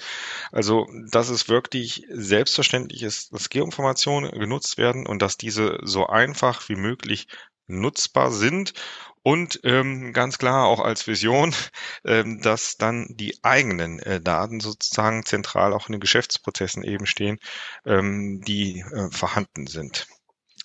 Also, 0.51 0.87
dass 1.11 1.29
es 1.29 1.49
wirklich 1.49 2.05
selbstverständlich 2.09 3.03
ist, 3.03 3.33
dass 3.33 3.49
Geoinformationen 3.49 4.31
genutzt 4.31 4.77
werden 4.77 5.05
und 5.05 5.21
dass 5.21 5.37
diese 5.37 5.79
so 5.83 6.07
einfach 6.07 6.69
wie 6.69 6.75
möglich 6.75 7.27
nutzbar 7.67 8.31
sind 8.31 8.73
und 9.23 9.61
ähm, 9.63 10.11
ganz 10.11 10.37
klar 10.37 10.65
auch 10.65 10.81
als 10.81 11.07
Vision, 11.07 11.55
ähm, 12.05 12.41
dass 12.41 12.77
dann 12.77 13.07
die 13.09 13.41
eigenen 13.41 13.99
äh, 13.99 14.21
Daten 14.21 14.59
sozusagen 14.59 15.25
zentral 15.25 15.73
auch 15.73 15.87
in 15.87 15.93
den 15.93 16.01
Geschäftsprozessen 16.01 16.83
eben 16.83 17.05
stehen, 17.05 17.39
ähm, 17.85 18.41
die 18.41 18.81
äh, 18.81 19.09
vorhanden 19.11 19.67
sind. 19.67 20.07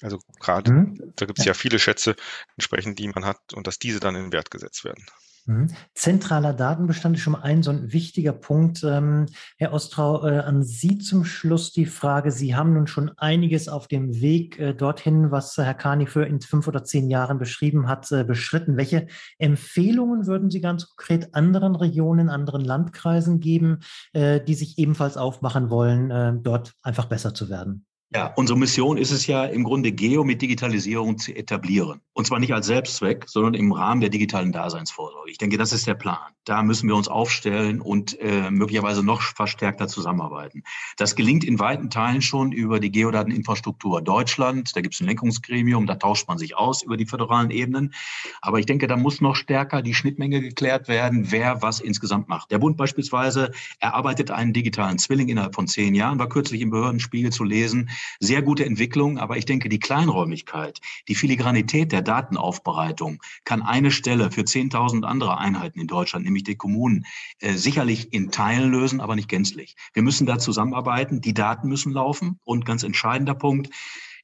Also 0.01 0.19
gerade, 0.41 0.73
mhm. 0.73 1.13
da 1.17 1.27
gibt 1.27 1.39
es 1.39 1.45
ja. 1.45 1.51
ja 1.53 1.55
viele 1.55 1.79
Schätze 1.79 2.15
entsprechend, 2.57 2.99
die 2.99 3.09
man 3.09 3.25
hat 3.25 3.53
und 3.55 3.67
dass 3.67 3.79
diese 3.79 4.01
dann 4.01 4.17
in 4.17 4.33
Wert 4.33 4.51
gesetzt 4.51 4.85
werden. 4.85 5.07
Mhm. 5.49 5.69
Zentraler 5.95 6.53
Datenbestand 6.53 7.17
ist 7.17 7.23
schon 7.23 7.33
mal 7.33 7.41
ein 7.41 7.63
so 7.63 7.71
ein 7.71 7.91
wichtiger 7.91 8.35
Punkt. 8.35 8.85
Ähm, 8.85 9.27
Herr 9.57 9.73
Ostrau, 9.73 10.27
äh, 10.27 10.41
an 10.41 10.63
Sie 10.63 10.99
zum 10.99 11.25
Schluss 11.25 11.73
die 11.73 11.87
Frage. 11.87 12.31
Sie 12.31 12.55
haben 12.55 12.75
nun 12.75 12.87
schon 12.87 13.11
einiges 13.17 13.67
auf 13.69 13.89
dem 13.89 14.21
Weg 14.21 14.59
äh, 14.59 14.75
dorthin, 14.75 15.31
was 15.31 15.57
Herr 15.57 15.73
Kani 15.73 16.07
für 16.07 16.25
in 16.25 16.43
fünf 16.43 16.69
oder 16.69 16.85
zehn 16.85 17.09
Jahren 17.09 17.39
beschrieben 17.39 17.89
hat, 17.89 18.13
äh, 18.13 18.25
beschritten. 18.25 18.77
Welche 18.77 19.07
Empfehlungen 19.39 20.27
würden 20.27 20.51
Sie 20.51 20.61
ganz 20.61 20.87
konkret 20.87 21.35
anderen 21.35 21.77
Regionen, 21.77 22.29
anderen 22.29 22.63
Landkreisen 22.63 23.41
geben, 23.41 23.81
die 24.15 24.55
sich 24.55 24.79
ebenfalls 24.79 25.17
aufmachen 25.17 25.71
wollen, 25.71 26.43
dort 26.43 26.75
einfach 26.83 27.07
besser 27.07 27.35
zu 27.35 27.49
werden? 27.49 27.88
Ja, 28.11 28.33
unsere 28.37 28.59
Mission 28.59 28.97
ist 28.97 29.11
es 29.11 29.27
ja 29.27 29.45
im 29.45 29.65
Grunde 29.65 29.93
Geo 29.93 30.25
mit 30.25 30.41
Digitalisierung 30.41 31.19
zu 31.19 31.37
etablieren. 31.37 32.01
Und 32.15 32.27
zwar 32.27 32.39
nicht 32.39 32.55
als 32.55 32.67
Selbstzweck, 32.67 33.25
sondern 33.29 33.53
im 33.53 33.71
Rahmen 33.71 34.01
der 34.01 34.09
digitalen 34.09 34.51
Daseinsvorsorge. 34.51 35.31
Ich 35.31 35.37
denke, 35.37 35.59
das 35.59 35.75
ist 35.75 35.87
der 35.87 35.95
Plan. 35.95 36.17
Da 36.45 36.63
müssen 36.63 36.89
wir 36.89 36.97
uns 36.97 37.07
aufstellen 37.07 37.83
und 37.83 38.19
äh, 38.19 38.51
möglicherweise 38.51 39.05
noch 39.05 39.21
verstärkter 39.21 39.89
zusammenarbeiten. 39.89 40.63
Das 40.97 41.17
gelingt 41.17 41.45
in 41.45 41.59
weiten 41.59 41.91
Teilen 41.91 42.23
schon 42.23 42.51
über 42.51 42.81
die 42.81 42.91
Geodateninfrastruktur 42.91 44.01
Deutschland. 44.01 44.75
Da 44.75 44.81
gibt 44.81 44.95
es 44.95 45.03
ein 45.03 45.07
Lenkungsgremium, 45.07 45.87
da 45.87 45.97
tauscht 45.97 46.29
man 46.29 46.39
sich 46.39 46.57
aus 46.57 46.83
über 46.83 46.97
die 46.97 47.05
föderalen 47.05 47.51
Ebenen. 47.51 47.93
Aber 48.41 48.59
ich 48.59 48.65
denke, 48.65 48.87
da 48.87 48.97
muss 48.97 49.21
noch 49.21 49.37
stärker 49.37 49.83
die 49.83 49.93
Schnittmenge 49.93 50.41
geklärt 50.41 50.89
werden, 50.89 51.31
wer 51.31 51.61
was 51.61 51.79
insgesamt 51.81 52.27
macht. 52.27 52.51
Der 52.51 52.59
Bund 52.59 52.79
beispielsweise 52.79 53.53
erarbeitet 53.81 54.31
einen 54.31 54.55
digitalen 54.55 54.99
Zwilling 54.99 55.29
innerhalb 55.29 55.55
von 55.55 55.67
zehn 55.67 55.95
Jahren, 55.95 56.19
war 56.19 56.31
kürzlich 56.31 56.63
im 56.63 56.71
Behördenspiegel 56.71 57.33
zu 57.33 57.45
lesen 57.45 57.91
sehr 58.21 58.43
gute 58.43 58.65
Entwicklung, 58.65 59.19
aber 59.19 59.37
ich 59.37 59.45
denke, 59.45 59.69
die 59.69 59.79
Kleinräumigkeit, 59.79 60.81
die 61.09 61.15
Filigranität 61.15 61.93
der 61.93 62.03
Datenaufbereitung 62.03 63.23
kann 63.45 63.63
eine 63.63 63.91
Stelle 63.91 64.31
für 64.31 64.43
10.000 64.43 65.05
andere 65.05 65.39
Einheiten 65.39 65.81
in 65.81 65.87
Deutschland, 65.87 66.25
nämlich 66.25 66.45
die 66.45 66.57
Kommunen, 66.57 67.05
äh, 67.41 67.53
sicherlich 67.55 68.13
in 68.13 68.31
Teilen 68.31 68.71
lösen, 68.71 69.01
aber 69.01 69.17
nicht 69.17 69.29
gänzlich. 69.29 69.77
Wir 69.93 70.03
müssen 70.03 70.27
da 70.27 70.39
zusammenarbeiten, 70.39 71.21
die 71.21 71.35
Daten 71.35 71.69
müssen 71.69 71.93
laufen 71.93 72.39
und 72.45 72.65
ganz 72.65 72.83
entscheidender 72.83 73.35
Punkt, 73.35 73.71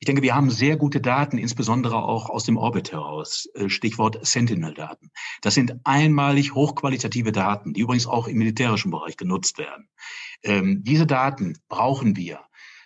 ich 0.00 0.06
denke, 0.06 0.22
wir 0.22 0.34
haben 0.34 0.50
sehr 0.50 0.76
gute 0.76 1.00
Daten, 1.00 1.38
insbesondere 1.38 1.96
auch 1.96 2.28
aus 2.28 2.44
dem 2.44 2.58
Orbit 2.58 2.92
heraus. 2.92 3.48
Äh, 3.54 3.70
Stichwort 3.70 4.18
Sentinel-Daten. 4.20 5.10
Das 5.40 5.54
sind 5.54 5.76
einmalig 5.84 6.54
hochqualitative 6.54 7.32
Daten, 7.32 7.72
die 7.72 7.80
übrigens 7.80 8.06
auch 8.06 8.28
im 8.28 8.36
militärischen 8.36 8.90
Bereich 8.90 9.16
genutzt 9.16 9.56
werden. 9.56 9.88
Ähm, 10.42 10.82
diese 10.84 11.06
Daten 11.06 11.58
brauchen 11.70 12.16
wir 12.16 12.40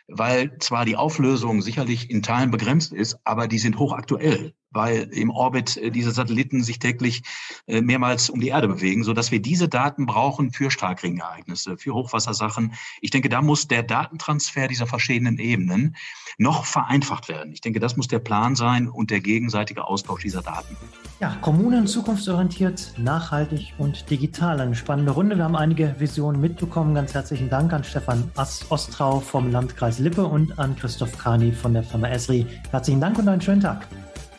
weil 0.09 0.59
zwar 0.59 0.85
die 0.85 0.97
Auflösung 0.97 1.63
sicherlich 1.63 2.11
in 2.11 2.23
Teilen 2.23 2.51
begrenzt 2.51 2.93
ist, 2.93 3.19
aber 3.25 3.47
die 3.47 3.59
sind 3.59 3.79
hochaktuell 3.79 4.55
weil 4.71 5.09
im 5.13 5.31
Orbit 5.31 5.77
äh, 5.77 5.91
diese 5.91 6.11
Satelliten 6.11 6.63
sich 6.63 6.79
täglich 6.79 7.23
äh, 7.67 7.81
mehrmals 7.81 8.31
um 8.31 8.41
die 8.41 8.49
Erde 8.49 8.69
bewegen, 8.69 9.05
so 9.05 9.13
dass 9.13 9.31
wir 9.31 9.41
diese 9.41 9.69
Daten 9.69 10.07
brauchen 10.07 10.53
für 10.53 10.71
Starkregenereignisse, 10.71 11.77
für 11.79 11.95
Hochwassersachen. 11.95 12.75
Ich 13.01 13.11
denke, 13.11 13.29
da 13.29 13.43
muss 13.43 13.69
der 13.69 13.83
Datentransfer 13.83 14.69
dieser 14.69 14.87
verschiedenen 14.87 15.39
Ebenen 15.39 15.97
noch 16.39 16.65
vereinfacht 16.65 17.29
werden. 17.29 17.53
Ich 17.53 17.61
denke, 17.61 17.81
das 17.81 17.97
muss 17.97 18.09
der 18.09 18.19
Plan 18.19 18.55
sein 18.55 18.89
und 18.89 19.11
der 19.11 19.21
gegenseitige 19.21 19.85
Austausch 19.85 20.23
dieser 20.23 20.43
Daten. 20.43 20.77
Ja, 21.21 21.37
Kommunen 21.41 21.87
zukunftsorientiert, 21.87 22.95
nachhaltig 22.97 23.75
und 23.79 24.09
digital. 24.09 24.61
Eine 24.61 24.77
spannende 24.77 25.11
Runde. 25.11 25.37
Wir 25.37 25.45
haben 25.45 25.57
einige 25.57 25.97
Visionen 25.99 26.41
mitbekommen. 26.41 26.95
Ganz 26.95 27.13
herzlichen 27.13 27.51
Dank 27.51 27.73
an 27.73 27.83
Stefan 27.83 28.31
Ostrau 28.37 29.19
vom 29.19 29.51
Landkreis 29.51 29.99
Lippe 29.99 30.25
und 30.25 30.57
an 30.59 30.77
Christoph 30.77 31.19
Kani 31.19 31.51
von 31.51 31.75
der 31.75 31.83
Firma 31.83 32.09
Esri. 32.09 32.47
Herzlichen 32.71 33.01
Dank 33.01 33.19
und 33.19 33.29
einen 33.29 33.41
schönen 33.41 33.61
Tag. 33.61 33.89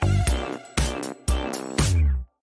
Thank 0.02 0.34
you. 0.34 0.39